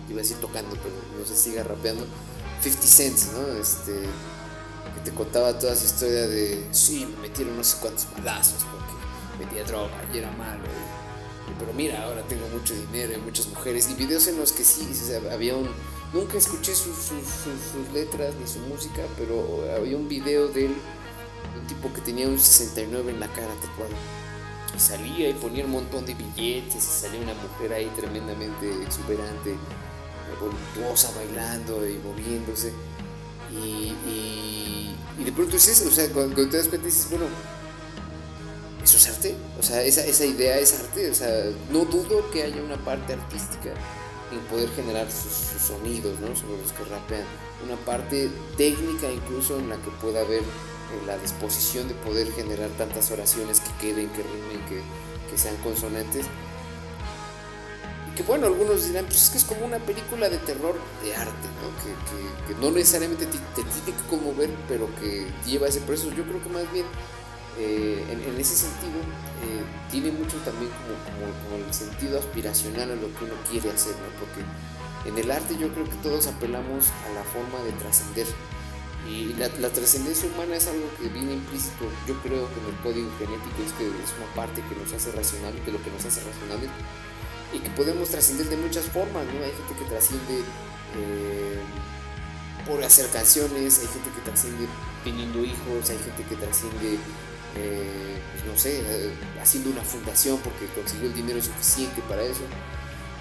[0.08, 2.06] iba a decir tocando, pero no sé si siga rapeando.
[2.62, 3.60] 50 Cent, ¿no?
[3.60, 8.64] Este, que te contaba toda esa historia de, sí, me metieron no sé cuántos balazos
[8.64, 10.62] porque metía droga y era malo.
[11.62, 13.88] Pero mira, ahora tengo mucho dinero y muchas mujeres.
[13.88, 14.88] Y videos en los que sí,
[15.30, 15.68] había un...
[16.12, 17.12] Nunca escuché sus,
[17.94, 20.74] letras ni su música, pero había un video de él,
[21.58, 23.94] un tipo que tenía un 69 en la cara tatuado.
[24.76, 29.54] Y salía y ponía un montón de billetes y salía una mujer ahí tremendamente exuberante
[30.40, 32.72] voluptuosa bailando y moviéndose.
[33.52, 37.26] Y, y, de pronto es eso, o sea, cuando, te das cuenta dices, bueno,
[38.82, 42.42] eso es arte, o sea, esa, esa idea es arte, o sea, no dudo que
[42.42, 43.70] haya una parte artística
[44.32, 46.34] en poder generar sus, sonidos, ¿no?
[46.34, 47.24] Sobre los que rapean,
[47.64, 52.70] una parte técnica incluso en la que pueda haber eh, la disposición de poder generar
[52.70, 54.80] tantas oraciones que queden, que rimen, que,
[55.30, 56.26] que sean consonantes
[58.14, 61.48] que bueno, algunos dirán, pues es que es como una película de terror de arte,
[61.62, 62.46] ¿no?
[62.46, 66.10] Que, no necesariamente te, tiene que conmover, pero que lleva ese proceso.
[66.10, 66.84] Yo creo que más bien,
[67.58, 68.98] eh, en, ese sentido,
[69.44, 74.08] eh, tiene mucho también como, el sentido aspiracional a lo que uno quiere hacer, ¿no?
[74.18, 74.42] Porque
[75.08, 78.26] en el arte yo creo que todos apelamos a la forma de trascender.
[79.08, 83.10] Y la, trascendencia humana es algo que viene implícito, yo creo que en el código
[83.18, 86.20] genético es que es una parte que nos hace racional, que lo que nos hace
[86.22, 86.70] racionales
[87.52, 89.44] y que podemos trascender de muchas formas, ¿no?
[89.44, 90.38] Hay gente que trasciende
[90.94, 91.60] eh,
[92.66, 94.66] por hacer canciones, hay gente que trasciende
[95.04, 96.98] teniendo hijos, hay gente que trasciende,
[97.56, 102.42] eh, no sé, eh, haciendo una fundación porque consiguió el dinero suficiente para eso.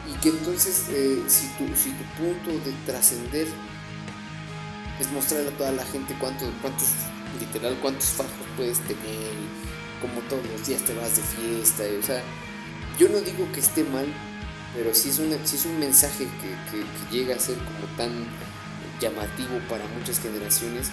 [0.09, 0.87] Y que entonces,
[1.27, 3.47] si, tu, si tu punto de trascender
[4.99, 6.87] es mostrarle a toda la gente cuántos, cuántos,
[7.39, 9.33] literal, cuántos fajos puedes tener,
[10.01, 12.23] como todos los días te vas de fiesta, o sea,
[12.97, 14.05] yo no digo que esté mal,
[14.75, 16.27] pero sí es, es un mensaje
[16.71, 18.11] que, llega a ser como tan
[18.99, 20.89] llamativo para muchas generaciones.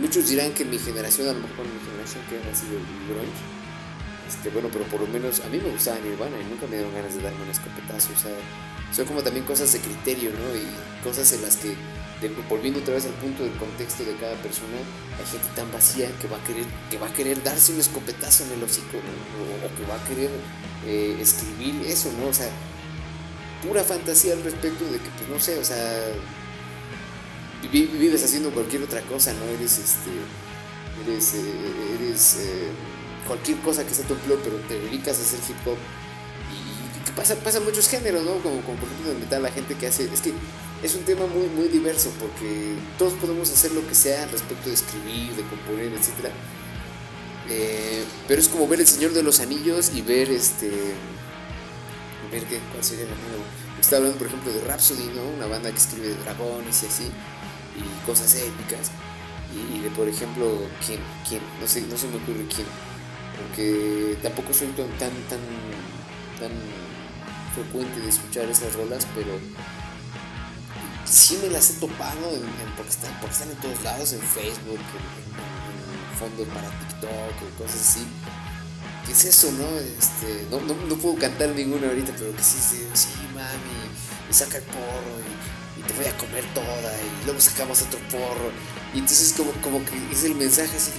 [0.00, 3.56] Muchos dirán que mi generación, a lo mejor mi generación que ha sido el grunge,
[4.28, 6.92] este, bueno, pero por lo menos a mí me gustaba Nirvana y nunca me dieron
[6.92, 8.12] ganas de darme un escopetazo.
[8.12, 8.34] O sea,
[8.92, 10.54] son como también cosas de criterio, ¿no?
[10.56, 10.66] Y
[11.04, 11.76] cosas en las que,
[12.48, 14.78] volviendo otra vez al punto del contexto de cada persona,
[15.18, 18.44] hay gente tan vacía que va a querer, que va a querer darse un escopetazo
[18.44, 20.30] en el hocico, o, que va a querer
[20.86, 22.28] eh, escribir eso, ¿no?
[22.28, 22.50] O sea,
[23.62, 26.02] pura fantasía al respecto de que, pues no sé, o sea,
[27.68, 29.44] vives haciendo cualquier otra cosa, ¿no?
[29.56, 30.10] Eres, este,
[31.06, 32.68] eres, eh, eres eh,
[33.26, 35.76] cualquier cosa que sea tu empleo, pero te dedicas a hacer hip hop.
[36.52, 38.34] Y, pasa, pasa muchos géneros, ¿no?
[38.42, 40.32] Como, como por ejemplo en metal, la gente que hace, es que
[40.82, 44.74] es un tema muy, muy diverso, porque todos podemos hacer lo que sea respecto de
[44.74, 46.30] escribir, de componer, etc.
[47.48, 50.70] Eh, pero es como ver El Señor de los Anillos y ver este
[52.30, 53.44] ver qué, cuál sería la mano.
[53.80, 55.22] Está hablando, por ejemplo, de Rhapsody, ¿no?
[55.36, 57.04] Una banda que escribe de dragones y así,
[57.76, 58.90] y cosas épicas.
[59.52, 61.00] Y, de, por ejemplo, ¿quién?
[61.28, 61.40] ¿Quién?
[61.60, 62.66] No sé, no se me ocurre quién.
[63.36, 65.10] Porque tampoco soy tan, tan,
[66.38, 66.50] tan,
[67.54, 69.38] frecuente de escuchar esas rolas, pero
[71.06, 72.42] sí me las he topado en,
[72.76, 78.06] porque, están, porque están en todos lados, en Facebook, en, fondos para TikTok, cosas así.
[79.06, 79.68] ¿qué es eso, no?
[79.78, 82.58] Este, no, no, puedo cantar ninguna ahorita, pero que sí,
[82.92, 83.86] sí, mami,
[84.28, 85.16] y saca el porro
[85.86, 88.50] te voy a comer toda y luego sacamos otro porro.
[88.94, 90.90] Y entonces como, como que es el mensaje así,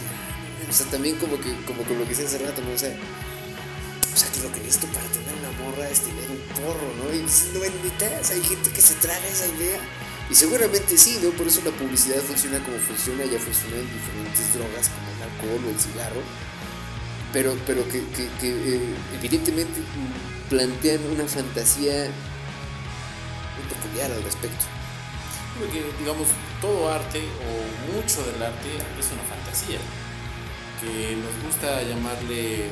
[0.70, 2.72] o sea, también como que, como con lo que hice hace rato, ¿no?
[2.72, 6.42] O sea, o sea, que lo que necesito para tener una morra es tener un
[6.58, 7.14] porro, ¿no?
[7.14, 9.80] Y dices, no, sea, hay gente que se traga esa idea.
[10.30, 11.30] Y seguramente sí, ¿no?
[11.32, 15.62] Por eso la publicidad funciona como funciona, ya funciona en diferentes drogas como el alcohol
[15.66, 16.22] o el cigarro
[17.34, 19.82] pero, pero que, eh, evidentemente
[20.50, 22.10] plantean una fantasía
[23.56, 24.66] muy peculiar al respecto.
[25.60, 26.28] Porque, digamos,
[26.62, 29.80] todo arte o mucho del arte es una fantasía,
[30.82, 32.70] que nos gusta llamarle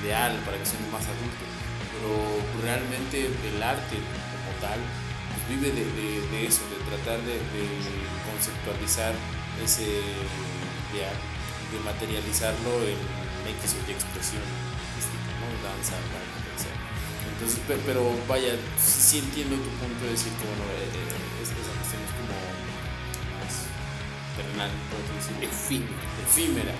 [0.00, 1.48] ideal para que seamos más adultos,
[1.92, 2.10] pero
[2.64, 7.36] realmente el arte como tal pues vive de, eso, de tratar de,
[8.24, 9.12] conceptualizar
[9.62, 10.00] ese
[10.92, 11.16] ideal,
[11.70, 12.98] de materializarlo en
[13.60, 15.46] X o Y expresión ¿no?
[15.62, 16.70] Danza, baile, etc.
[17.34, 21.54] Entonces, pero, vaya, sí, entiendo tu punto de decir que, bueno, eh, eh, esa
[24.36, 24.70] terrenal,
[25.16, 26.02] decir, efímera.
[26.24, 26.74] efímera.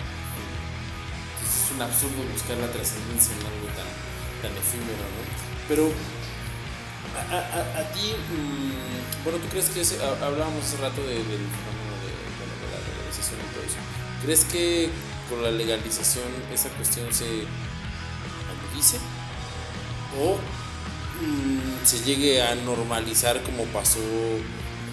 [1.42, 3.88] Es un absurdo buscar la trascendencia en algo tan,
[4.42, 5.22] tan efímero, ¿no?
[5.68, 5.92] Pero
[7.12, 9.82] a, a, a ti, mmm, bueno, ¿tú crees que
[10.24, 13.80] hablábamos hace rato del fenómeno de, de, de la y todo eso?
[14.24, 14.90] ¿Crees que
[15.28, 17.44] con la legalización esa cuestión se
[18.52, 18.98] agudice
[20.20, 20.36] o
[21.20, 24.00] mm, se llegue a normalizar como pasó,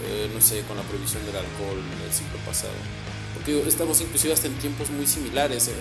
[0.06, 2.74] eh, no sé, con la prohibición del alcohol en el siglo pasado.
[3.34, 5.74] Porque estamos inclusive hasta en tiempos muy similares, eh,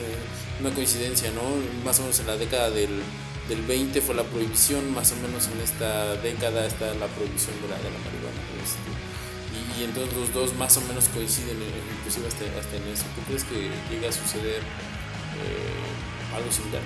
[0.61, 1.43] una coincidencia, ¿no?
[1.85, 3.03] Más o menos en la década del,
[3.49, 7.69] del 20 fue la prohibición, más o menos en esta década está la prohibición de
[7.69, 8.43] la, de la marihuana.
[8.63, 11.57] Este, y, entonces los dos más o menos coinciden,
[11.99, 13.05] inclusive hasta, hasta en eso.
[13.15, 16.83] ¿Tú crees que llega a suceder eh, algo similar?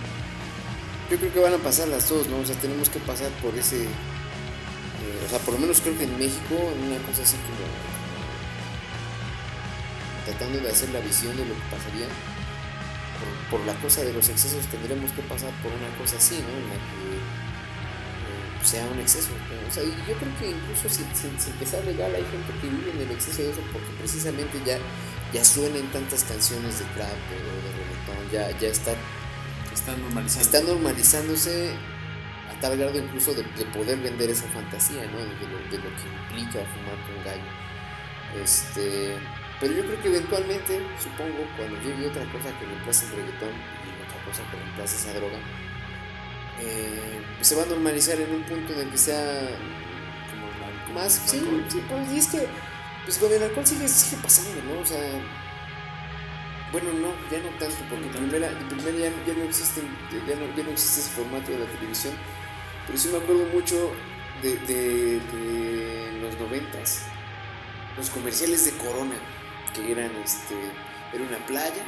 [1.10, 2.38] Yo creo que van a pasar las dos, ¿no?
[2.38, 3.86] O sea, tenemos que pasar por ese...
[5.24, 7.64] O sea, por lo menos creo que en México, una cosa así como...
[10.24, 12.06] Tratando de hacer la visión de lo que pasaría,
[13.50, 16.54] por, la cosa de los excesos tendremos que pasar por una cosa así, ¿no?
[16.54, 19.30] En la que eh, sea un exceso.
[19.68, 22.90] O sea, yo creo que incluso si, si, si empieza legal hay gente que vive
[22.92, 24.78] en el exceso de eso porque precisamente ya,
[25.34, 28.94] ya suenan tantas canciones de trap o de reggaetón, ya, ya está
[29.72, 30.44] está, normalizando.
[30.44, 31.74] está normalizándose
[32.62, 33.42] tal grado incluso de,
[33.74, 35.18] poder vender esa fantasía, ¿no?
[35.18, 37.50] De lo, de lo, que implica fumar con gallo.
[38.40, 39.18] Este,
[39.60, 43.90] pero yo creo que eventualmente, supongo, cuando llegue otra cosa que reemplace el reggaetón y
[44.06, 45.38] otra cosa que reemplace esa droga,
[46.60, 49.50] eh, pues se va a normalizar en un punto en el que sea
[50.30, 52.46] como más, sí, sí, pues, y es que
[53.04, 54.80] pues con el alcohol sigue, sigue pasando, ¿no?
[54.80, 55.02] O sea,
[56.70, 59.82] bueno, no, ya no tanto, porque primera, primera ya, ya, no existe,
[60.26, 62.14] ya, no, ya no existe ese formato de la televisión.
[62.92, 63.90] Pero sí me acuerdo mucho
[64.42, 66.98] de, de, de los noventas,
[67.96, 69.16] los comerciales de Corona,
[69.74, 70.54] que eran, este,
[71.14, 71.82] era una playa,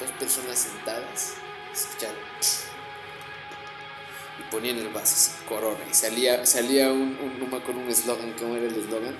[0.00, 1.34] dos personas sentadas,
[1.74, 2.18] escuchando,
[4.38, 8.32] y ponían el vaso así, Corona, y salía, salía un, un no me un eslogan,
[8.32, 9.14] ¿cómo era el eslogan?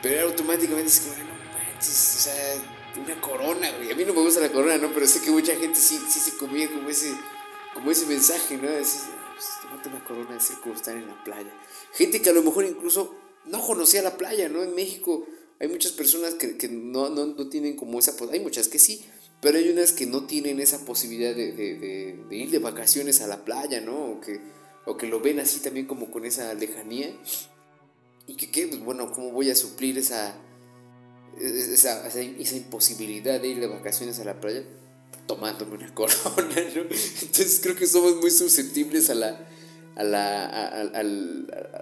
[0.00, 2.54] Pero era automáticamente, como, no manches, o sea
[2.98, 3.92] una corona, güey.
[3.92, 4.88] A mí no me gusta la corona, ¿no?
[4.94, 7.14] Pero sé que mucha gente sí, sí se comía como ese,
[7.74, 8.68] como ese mensaje, ¿no?
[8.68, 9.08] Pues,
[9.86, 11.52] tomate una corona, es como estar en la playa.
[11.94, 13.14] Gente que a lo mejor incluso
[13.46, 14.62] no conocía la playa, ¿no?
[14.62, 15.26] En México
[15.60, 18.14] hay muchas personas que, no, no, no, tienen como esa...
[18.32, 19.04] Hay muchas que sí,
[19.40, 23.80] pero hay unas que no tienen esa posibilidad de, ir de vacaciones a la playa,
[23.80, 23.96] ¿no?
[23.96, 24.40] O que,
[24.84, 27.14] o que lo ven así también como con esa lejanía.
[28.26, 28.66] Y que, ¿qué?
[28.66, 30.36] Pues bueno, ¿cómo voy a suplir esa
[31.38, 34.64] esa, esa, imposibilidad de ir de vacaciones a la playa
[35.26, 36.82] tomándome una corona, ¿no?
[36.82, 39.48] Entonces creo que somos muy susceptibles a la,
[39.96, 40.80] a, la, a,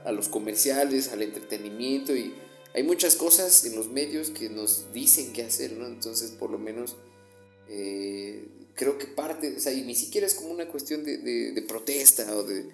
[0.05, 2.35] a, los comerciales, al entretenimiento y
[2.75, 5.87] hay muchas cosas en los medios que nos dicen qué hacer, ¿no?
[5.87, 6.97] Entonces por lo menos
[7.69, 11.53] eh, creo que parte, o sea, y ni siquiera es como una cuestión de, de,
[11.53, 12.71] de protesta o de,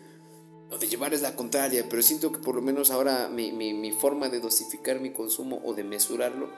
[0.70, 3.92] o de llevarles la contraria, pero siento que por lo menos ahora mi, mi, mi
[3.92, 6.50] forma de dosificar mi consumo o de mesurarlo,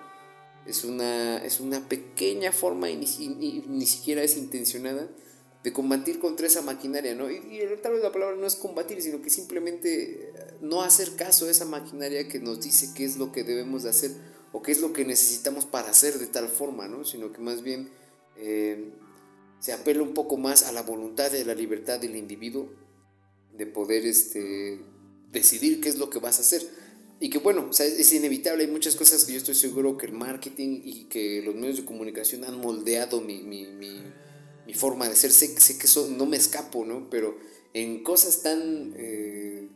[0.67, 5.09] es una, es una pequeña forma y ni, ni, siquiera es intencionada
[5.63, 7.31] de combatir contra esa maquinaria, ¿no?
[7.31, 11.51] Y, tal vez la palabra no es combatir, sino que simplemente no hacer caso a
[11.51, 14.11] esa maquinaria que nos dice qué es lo que debemos de hacer
[14.53, 17.05] o qué es lo que necesitamos para hacer de tal forma, ¿no?
[17.05, 17.91] Sino que más bien
[18.37, 18.93] eh,
[19.61, 22.69] se apela un poco más a la voluntad y a la libertad del individuo
[23.57, 24.81] de poder este,
[25.31, 26.69] decidir qué es lo que vas a hacer.
[27.21, 30.07] Y que bueno, o sea, es inevitable, hay muchas cosas que yo estoy seguro que
[30.07, 34.03] el marketing y que los medios de comunicación han moldeado mi, mi, mi,
[34.67, 35.33] mi forma de ser.
[35.33, 37.09] Sé, sé que eso no me escapo, ¿no?
[37.11, 37.39] Pero
[37.75, 39.69] en cosas tan eh,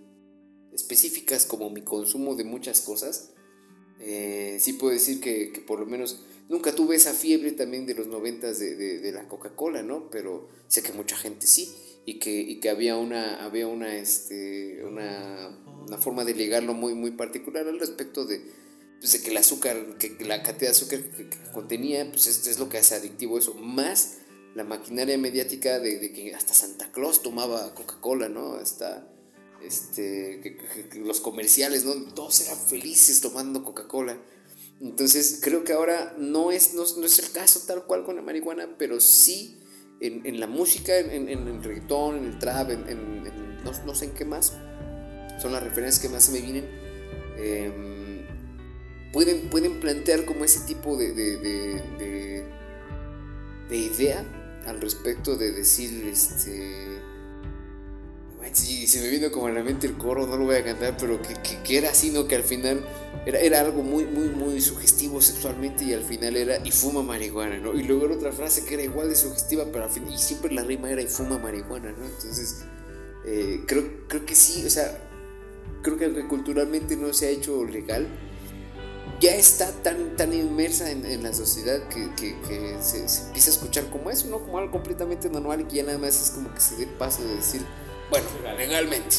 [0.73, 3.31] específicas como mi consumo de muchas cosas,
[4.01, 7.95] eh, sí puedo decir que, que, por lo menos nunca tuve esa fiebre también de
[7.95, 10.11] los noventas de, de, la Coca-Cola, ¿no?
[10.11, 14.85] Pero sé que mucha gente sí y que, y que había una, había una, este,
[14.85, 15.57] una
[15.87, 18.43] una forma de ligarlo muy, muy particular al respecto de,
[18.99, 22.59] pues, de que el azúcar, que la cantidad de azúcar que, contenía, pues esto es
[22.59, 24.19] lo que hace adictivo eso, más
[24.57, 28.55] la maquinaria mediática de, que hasta Santa Claus tomaba Coca-Cola, ¿no?
[28.55, 29.07] Hasta
[29.63, 30.57] este,
[30.95, 31.93] los comerciales, ¿no?
[32.15, 34.17] Todos eran felices tomando Coca-Cola.
[34.81, 38.77] Entonces creo que ahora no es, no, es el caso tal cual con la marihuana,
[38.79, 39.59] pero sí
[40.01, 43.25] en, en la música, en, en, el reggaetón, en el trap, en,
[43.63, 44.55] no, no, sé en qué más,
[45.39, 46.67] son las referencias que más se me vienen,
[47.37, 48.27] em,
[49.13, 52.45] pueden, pueden plantear como ese tipo de, de,
[53.71, 54.25] idea
[54.67, 57.17] al respecto de decir, este...
[58.69, 60.97] Y se me vino como a la mente el coro, no lo voy a cantar,
[60.99, 62.27] pero que, que, era así, ¿no?
[62.27, 62.81] Que al final
[63.27, 67.59] era, era, algo muy, muy, muy sugestivo sexualmente y al final era y fuma marihuana,
[67.59, 67.75] ¿no?
[67.75, 70.55] Y luego era otra frase que era igual de sugestiva, pero al final, y siempre
[70.55, 72.07] la rima era y fuma marihuana, ¿no?
[72.07, 72.63] Entonces,
[73.27, 75.07] eh, creo, creo que sí, o sea,
[75.83, 78.07] creo que culturalmente no se ha hecho legal,
[79.21, 82.37] ya está tan, tan inmersa en, la sociedad que,
[82.81, 84.41] se, empieza a escuchar como eso, ¿no?
[84.41, 86.91] Como algo completamente normal y que ya nada más es como que se dé el
[86.91, 87.63] paso de decir,
[88.11, 88.27] bueno,
[88.57, 89.17] legalmente.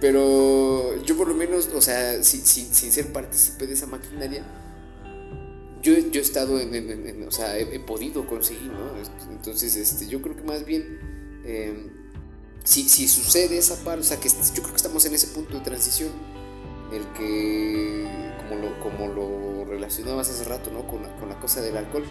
[0.00, 4.44] Pero yo por lo menos, o sea, sin, ser partícipe de esa maquinaria,
[5.82, 8.92] yo, yo he estado en, o sea, he, podido conseguir, ¿no?
[9.32, 10.98] Entonces, este, yo creo que más bien,
[11.44, 11.90] em,
[12.62, 15.54] si, si, sucede esa parte, o sea, que yo creo que estamos en ese punto
[15.54, 16.10] de transición
[16.92, 20.86] el que como lo, como lo relacionabas hace rato, ¿no?
[20.86, 22.04] Con la, con la cosa del alcohol.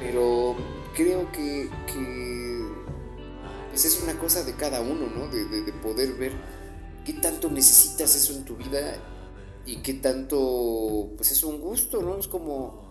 [0.00, 0.56] Pero
[0.94, 2.64] creo que, que
[3.70, 5.28] pues es una cosa de cada uno, ¿no?
[5.28, 6.32] De, de, poder ver
[7.04, 8.96] qué tanto necesitas eso en tu vida
[9.66, 12.18] y qué tanto, pues es un gusto, ¿no?
[12.18, 12.88] Es como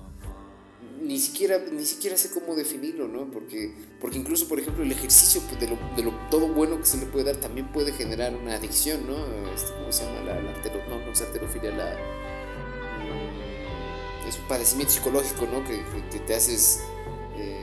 [1.02, 3.32] ni siquiera, ni siquiera sé cómo definirlo, ¿no?
[3.32, 6.86] Porque, porque incluso, por ejemplo, el ejercicio pues, de, lo, de lo todo bueno que
[6.86, 9.16] se le puede dar también puede generar una adicción, ¿no?
[9.54, 10.22] Este, ¿Cómo se llama?
[10.22, 10.52] La, la
[10.90, 11.96] no, no es arterofilia, la
[14.28, 15.64] es un padecimiento psicológico, ¿no?
[15.64, 16.82] Que, te haces,
[17.36, 17.62] eh,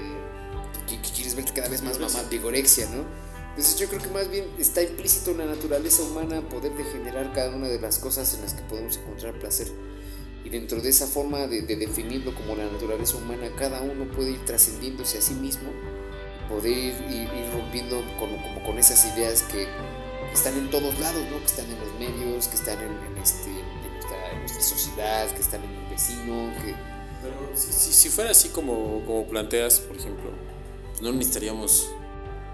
[0.88, 3.04] que, quieres verte cada vez más mamá, vigorexia, ¿no?
[3.50, 7.54] Entonces yo creo que más bien está implícito en la naturaleza humana poder degenerar cada
[7.54, 9.68] una de las cosas en las que podemos encontrar placer.
[10.44, 14.44] Y dentro de esa forma de, definirlo como la naturaleza humana, cada uno puede ir
[14.44, 15.70] trascendiéndose a sí mismo,
[16.48, 19.68] poder ir, ir, rompiendo con, como con esas ideas que,
[20.32, 21.38] están en todos lados, ¿no?
[21.38, 25.83] que están en los medios, que están en, este, en nuestra sociedad, que están en
[25.94, 26.74] vecino, que...
[27.22, 30.30] Pero si, si, fuera así como, como planteas, por ejemplo,
[31.00, 31.88] no necesitaríamos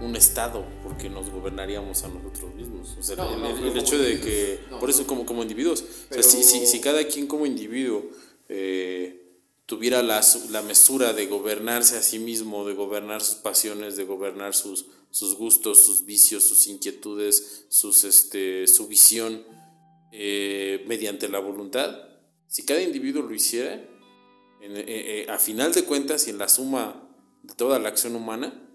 [0.00, 2.96] un Estado porque nos gobernaríamos a nosotros mismos.
[2.98, 6.66] O sea, el, hecho de que, por eso como, como individuos, o sea, si, si,
[6.66, 8.04] si, cada quien como individuo
[8.48, 9.20] eh,
[9.66, 14.54] tuviera la, la, mesura de gobernarse a sí mismo, de gobernar sus pasiones, de gobernar
[14.54, 19.44] sus, sus gustos, sus vicios, sus inquietudes, sus, este, su visión,
[20.12, 22.09] eh, mediante la voluntad,
[22.50, 27.08] si cada individuo lo hiciera, eh, eh, a final de cuentas y en la suma
[27.42, 28.68] de toda la acción humana,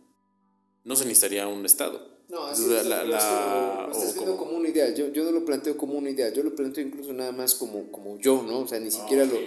[0.86, 2.16] no se necesitaría un Estado.
[2.30, 4.92] No, así la, la, como, como una idea.
[4.96, 6.34] Yo, yo no lo planteo como una idea.
[6.34, 8.62] Yo lo planteo incluso nada más como, como yo, ¿no?
[8.62, 9.38] O sea, ni siquiera, lo,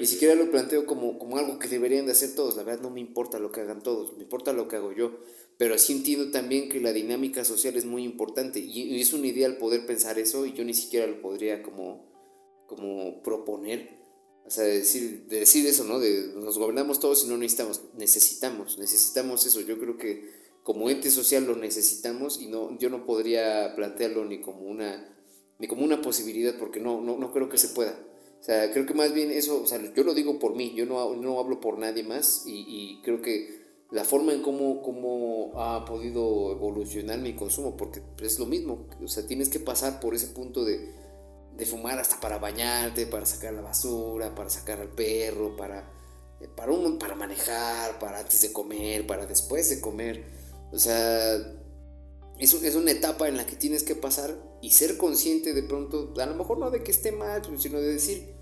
[0.00, 2.56] ni siquiera lo planteo como, como algo que deberían de hacer todos.
[2.56, 5.12] La verdad no me importa lo que hagan todos, me importa lo que hago yo
[5.56, 9.56] pero sí entiendo también que la dinámica social es muy importante y, es un ideal
[9.56, 12.13] poder pensar eso y yo ni siquiera lo podría como,
[12.66, 14.02] como proponer.
[14.46, 15.98] O sea, decir, decir eso, ¿no?
[15.98, 19.60] De nos gobernamos todos y no necesitamos, necesitamos, necesitamos eso.
[19.62, 20.30] Yo creo que
[20.62, 25.16] como ente social lo necesitamos y no, yo no podría plantearlo ni como una,
[25.58, 27.98] ni como una posibilidad porque no, no, no creo que se pueda.
[28.40, 30.84] O sea, creo que más bien eso, o sea, yo lo digo por mí, yo
[30.84, 35.52] no, no hablo por nadie más y, y creo que la forma en cómo, cómo
[35.54, 40.14] ha podido evolucionar mi consumo, porque es lo mismo, o sea, tienes que pasar por
[40.14, 40.92] ese punto de,
[41.56, 45.90] de fumar hasta para bañarte, para sacar la basura, para sacar al perro, para,
[46.40, 50.24] eh, para, un, para manejar, para antes de comer, para después de comer.
[50.72, 51.36] O sea,
[52.38, 56.12] es, es una etapa en la que tienes que pasar y ser consciente de pronto,
[56.18, 58.34] a lo mejor no de que esté mal, sino de decir,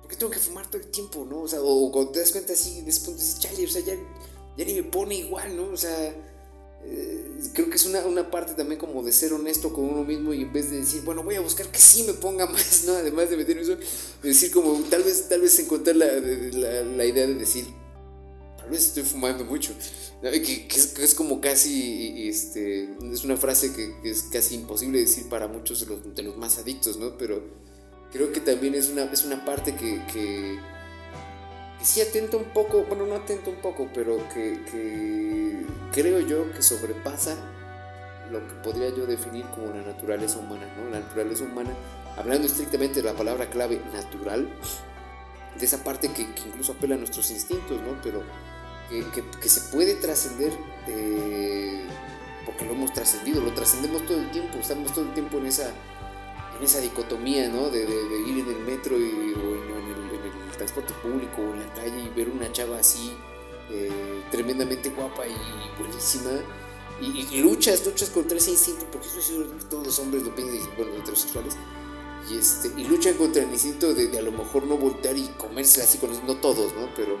[0.00, 1.42] ¿por qué tengo que fumar todo el tiempo, no?
[1.42, 3.82] O sea, o cuando te das cuenta así, de ese punto dices, chale, o sea,
[3.82, 3.96] ya
[4.56, 5.72] ya ni me pone igual, ¿no?
[5.72, 6.14] O sea,
[6.84, 10.32] eh, creo que es una, una, parte también como de ser honesto con uno mismo
[10.34, 12.94] y en vez de decir, bueno, voy a buscar que sí me ponga más, ¿no?
[12.94, 13.76] Además de meter eso,
[14.22, 17.66] decir como, tal vez, tal vez encontrar la, la, idea de decir,
[18.56, 19.74] tal vez estoy fumando mucho,
[20.22, 25.46] que, que, es, como casi, este, es una frase que, es casi imposible decir para
[25.46, 27.16] muchos de los, de más adictos, ¿no?
[27.16, 27.42] Pero
[28.12, 30.60] creo que también es una, es una parte que
[31.82, 37.36] sí atento un poco, bueno, no atento un poco, pero que, creo yo que sobrepasa
[38.30, 40.90] lo que podría yo definir como la naturaleza humana, ¿no?
[40.90, 41.70] La naturaleza humana,
[42.16, 44.48] hablando estrictamente de la palabra clave natural,
[45.58, 48.00] de esa parte que, incluso apela a nuestros instintos, ¿no?
[48.02, 48.22] Pero
[49.40, 50.52] que, se puede trascender
[50.86, 51.84] eh,
[52.46, 55.70] porque lo hemos trascendido, lo trascendemos todo el tiempo, estamos todo el tiempo en esa,
[56.58, 57.68] en esa dicotomía, ¿no?
[57.68, 60.01] De, ir en el metro y, o en el
[60.56, 63.12] transporte público o en la calle y ver una chava así,
[63.70, 66.30] eh, tremendamente guapa y buenísima,
[67.00, 70.94] y, luchas, luchas contra ese instinto, porque eso es todos los hombres lo piensan, bueno,
[70.94, 71.56] heterosexuales,
[72.30, 75.84] y, este, y luchan contra el instinto de, a lo mejor no voltear y comérsela
[75.84, 76.88] así, con no todos, ¿no?
[76.94, 77.18] Pero,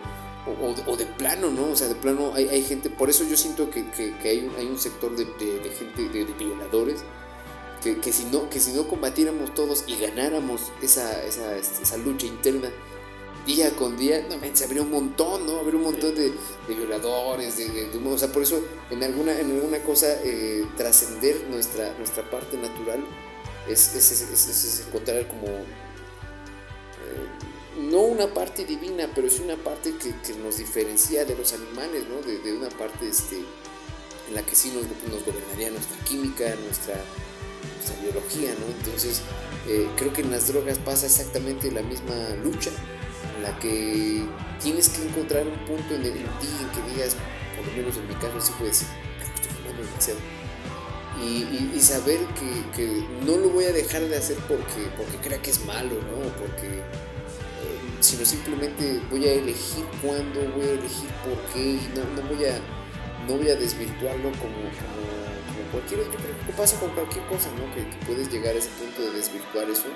[0.86, 1.70] o, de plano, ¿no?
[1.70, 4.54] O sea, de plano hay, hay gente, por eso yo siento que, que, hay, un,
[4.56, 7.00] hay, un, sector de, de gente, de, violadores,
[7.82, 12.26] que, que, si no, que si no combatiéramos todos y ganáramos esa, esa, esa lucha
[12.26, 12.70] interna,
[13.46, 15.58] día con día, no, se habría un montón, ¿no?
[15.58, 16.32] Habría un montón de,
[16.68, 22.28] violadores, de, o sea, por eso en alguna, en alguna cosa eh, trascender nuestra, nuestra
[22.30, 23.04] parte natural
[23.68, 25.62] es, es, es, encontrar como, eh,
[27.90, 32.20] no una parte divina, pero sí una parte que, nos diferencia de los animales, ¿no?
[32.22, 33.36] De, una parte este,
[34.28, 36.94] en la que sí nos, nos gobernaría nuestra química, nuestra,
[37.74, 38.66] nuestra biología, ¿no?
[38.78, 39.20] Entonces,
[39.68, 42.70] eh, creo que en las drogas pasa exactamente la misma lucha,
[43.42, 44.24] la que
[44.62, 47.16] tienes que encontrar un punto en, ti en que digas,
[47.56, 48.88] por lo menos en mi caso, sí puedes decir,
[49.34, 50.42] estoy demasiado
[51.20, 52.18] y, saber
[52.74, 56.28] que, no lo voy a dejar de hacer porque, porque crea que es malo, ¿no?
[56.38, 56.82] Porque, eh,
[58.00, 62.44] sino simplemente voy a elegir cuándo, voy a elegir por qué y no, no, voy,
[62.46, 62.58] a,
[63.28, 67.72] no voy a desvirtuarlo como, como, cualquier, yo creo que pasa con cualquier cosa, ¿no?
[67.74, 69.88] Que, puedes llegar a ese punto de desvirtuar eso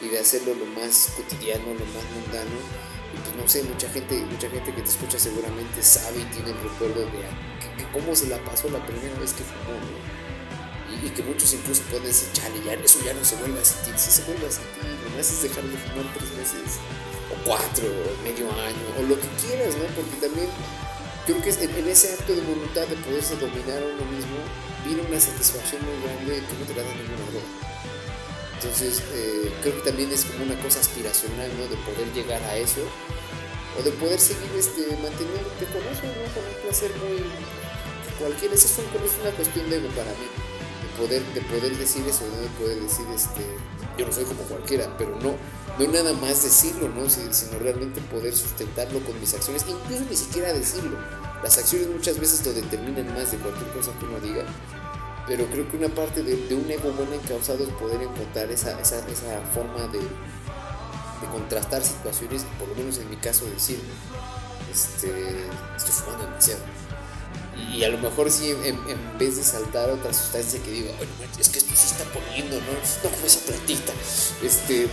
[0.00, 2.58] y de hacerlo lo más cotidiano, lo más mundano.
[3.14, 6.50] Y pues no sé, mucha gente, mucha gente que te escucha seguramente sabe y tiene
[6.50, 10.16] el recuerdo de cómo se la pasó la primera vez que fumó, ¿no?
[11.04, 13.98] y, que muchos incluso pueden decir, chale, ya eso ya no se vuelve a sentir,
[13.98, 16.78] si se vuelve a sentir, nomás es dejar de fumar tres meses,
[17.32, 19.84] o cuatro, o medio año, o lo que quieras, ¿no?
[19.94, 20.48] Porque también
[21.26, 24.38] creo que en, ese acto de voluntad de poderse dominar a uno mismo,
[24.84, 27.75] viene una satisfacción muy grande que no te la da ninguna droga.
[28.56, 31.68] Entonces, eh, creo que también es como una cosa aspiracional, ¿no?
[31.68, 32.80] De poder llegar a eso,
[33.78, 36.24] o de poder seguir este, manteniéndote con eso, ¿no?
[36.32, 37.20] Con un placer muy
[38.18, 38.54] cualquiera.
[38.54, 40.28] Eso es una cuestión de ego para mí
[40.96, 42.40] poder, de poder decir eso, ¿no?
[42.40, 43.42] de poder decir, este,
[43.98, 45.36] yo no soy como cualquiera, pero no,
[45.78, 47.08] no nada más decirlo, ¿no?
[47.08, 50.98] sino realmente poder sustentarlo con mis acciones, incluso ni siquiera decirlo.
[51.42, 54.44] Las acciones muchas veces lo determinan más de cualquier cosa que uno diga,
[55.26, 58.98] pero creo que una parte de, un ego bueno encausado es poder encontrar esa, esa,
[59.08, 60.00] esa forma de,
[61.32, 63.80] contrastar situaciones, por lo menos en mi caso decir,
[64.70, 65.10] este,
[65.76, 66.60] estoy fumando demasiado
[67.72, 68.78] y a lo mejor sí, en,
[69.18, 70.90] vez de saltar otra sustancia que digo,
[71.38, 72.72] es que esto se está poniendo, ¿no?
[72.72, 73.92] No como esa platita.
[74.42, 74.88] Este,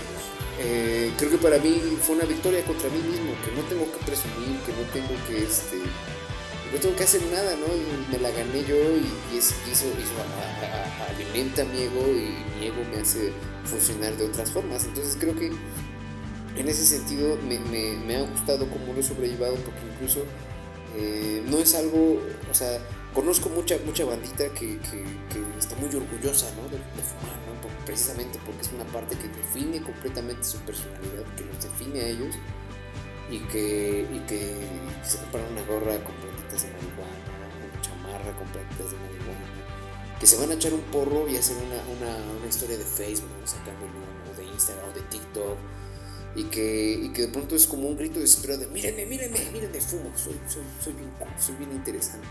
[0.60, 4.06] eh, creo que para mí fue una victoria contra mí mismo, que no tengo que
[4.06, 5.82] presumir, que no tengo que, este,
[6.74, 7.68] no tengo que hacer nada, ¿no?
[8.12, 9.54] me la gané yo y, eso,
[11.08, 13.32] alimenta mi ego y mi ego me hace
[13.64, 14.84] funcionar de otras formas.
[14.86, 15.52] Entonces creo que
[16.58, 20.24] en ese sentido me, ha gustado cómo lo he sobrellevado porque incluso
[20.98, 22.20] eh, no es algo,
[22.50, 22.80] o sea,
[23.14, 24.80] conozco mucha, mucha bandita que,
[25.60, 27.44] está muy orgullosa de, fumar,
[27.86, 32.36] precisamente porque es una parte que define completamente su personalidad, que los define a ellos
[33.30, 34.06] y que,
[35.04, 36.14] se compran una gorra con
[36.54, 40.82] plantitas de marihuana, una chamarra con plantitas de marihuana, que se van a echar un
[40.84, 44.32] porro y hacer una, historia de Facebook, ¿no?
[44.32, 45.58] o de Instagram, o de TikTok
[46.36, 50.12] y que, que de pronto es como un grito desesperado de mírenme, mírenme, mírenme, fumo,
[50.16, 52.28] soy, soy, soy, bien, soy bien interesante.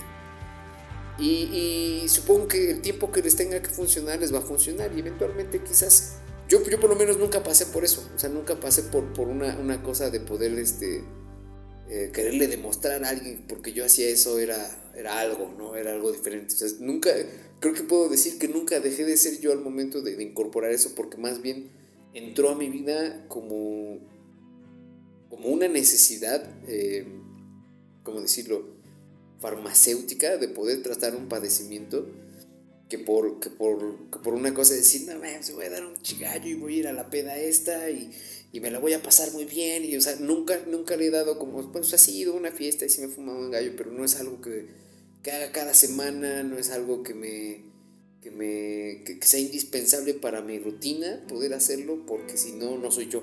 [1.18, 4.98] Y, supongo que el tiempo que les tenga que funcionar les va a funcionar y
[4.98, 6.14] eventualmente quizás,
[6.48, 9.28] yo, yo por lo menos nunca pasé por eso, o sea, nunca pasé por, por
[9.28, 11.04] una, una cosa de poder este,
[11.94, 14.56] eh, quererle demostrar a alguien porque yo hacía eso era,
[14.96, 15.76] era algo, ¿no?
[15.76, 16.54] Era algo diferente.
[16.80, 17.10] Nunca,
[17.60, 20.94] creo que puedo decir que nunca dejé de ser yo al momento de, incorporar eso
[20.94, 21.68] porque más bien
[22.14, 23.98] entró a mi vida como,
[25.28, 27.04] como una necesidad, eh,
[28.04, 28.80] ¿cómo decirlo?,
[29.38, 32.08] farmacéutica de poder tratar un padecimiento
[32.88, 36.00] que por, que por, por una cosa de decir, no, se voy a dar un
[36.00, 38.12] chigallo y voy a ir a la peda esta y,
[38.52, 39.84] y, me la voy a pasar muy bien.
[39.84, 42.90] Y, o sea, nunca, nunca le he dado como, pues, ha sido una fiesta y
[42.90, 44.68] sí me he fumado un gallo, pero no es algo que,
[45.22, 47.64] que haga cada semana, no es algo que me,
[48.20, 53.08] que, me, que, sea indispensable para mi rutina poder hacerlo porque si no, no soy
[53.08, 53.22] yo.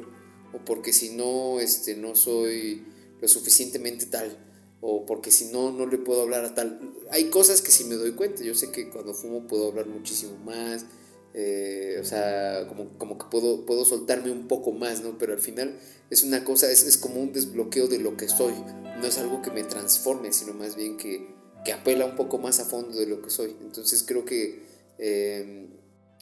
[0.53, 2.83] O porque si no, este, no soy
[3.21, 4.37] lo suficientemente tal.
[4.81, 6.93] O porque si no, no le puedo hablar a tal.
[7.11, 8.43] Hay cosas que sí me doy cuenta.
[8.43, 10.85] Yo sé que cuando fumo puedo hablar muchísimo más.
[11.33, 15.17] Eh, o sea, como, como que puedo, puedo soltarme un poco más, ¿no?
[15.17, 15.79] Pero al final
[16.09, 18.53] es una cosa, es, es como un desbloqueo de lo que soy.
[18.99, 21.27] No es algo que me transforme, sino más bien que,
[21.63, 23.55] que apela un poco más a fondo de lo que soy.
[23.61, 24.67] Entonces creo que
[24.99, 25.67] eh,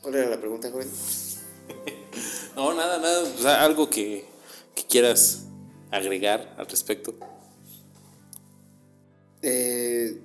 [0.02, 0.88] ¿Cuál era la pregunta, joven?
[2.56, 3.24] no, nada, nada.
[3.24, 4.26] O sea, algo que,
[4.88, 5.46] quieras
[5.92, 7.16] agregar al respecto.
[9.42, 10.22] Eh,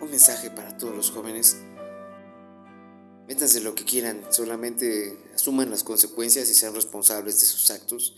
[0.00, 1.58] un mensaje para todos los jóvenes.
[3.28, 8.16] Métanse lo que quieran, solamente asuman las consecuencias y sean responsables de sus actos.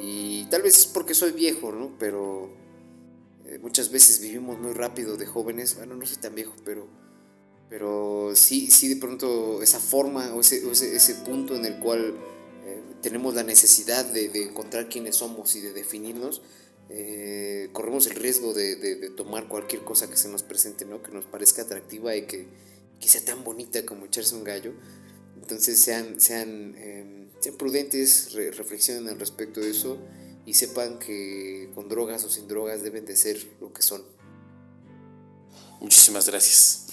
[0.00, 1.96] Y tal vez es porque soy viejo, ¿no?
[1.98, 2.50] Pero
[3.46, 5.76] eh, muchas veces vivimos muy rápido de jóvenes.
[5.76, 6.88] Bueno, no soy tan viejo, pero
[7.68, 12.14] pero sí, sí de pronto esa forma o ese, ese, punto en el cual
[12.64, 16.40] eh, tenemos la necesidad de, encontrar quiénes somos y de definirnos,
[16.88, 21.02] eh, corremos el riesgo de, tomar cualquier cosa que se nos presente, ¿no?
[21.02, 22.46] que nos parezca atractiva y que,
[23.06, 24.72] sea tan bonita como echarse un gallo.
[25.40, 29.98] Entonces sean, sean, em, sean prudentes, reflexionen al respecto de eso
[30.44, 34.02] y sepan que con drogas o sin drogas deben de ser lo que son.
[35.80, 36.87] Muchísimas gracias.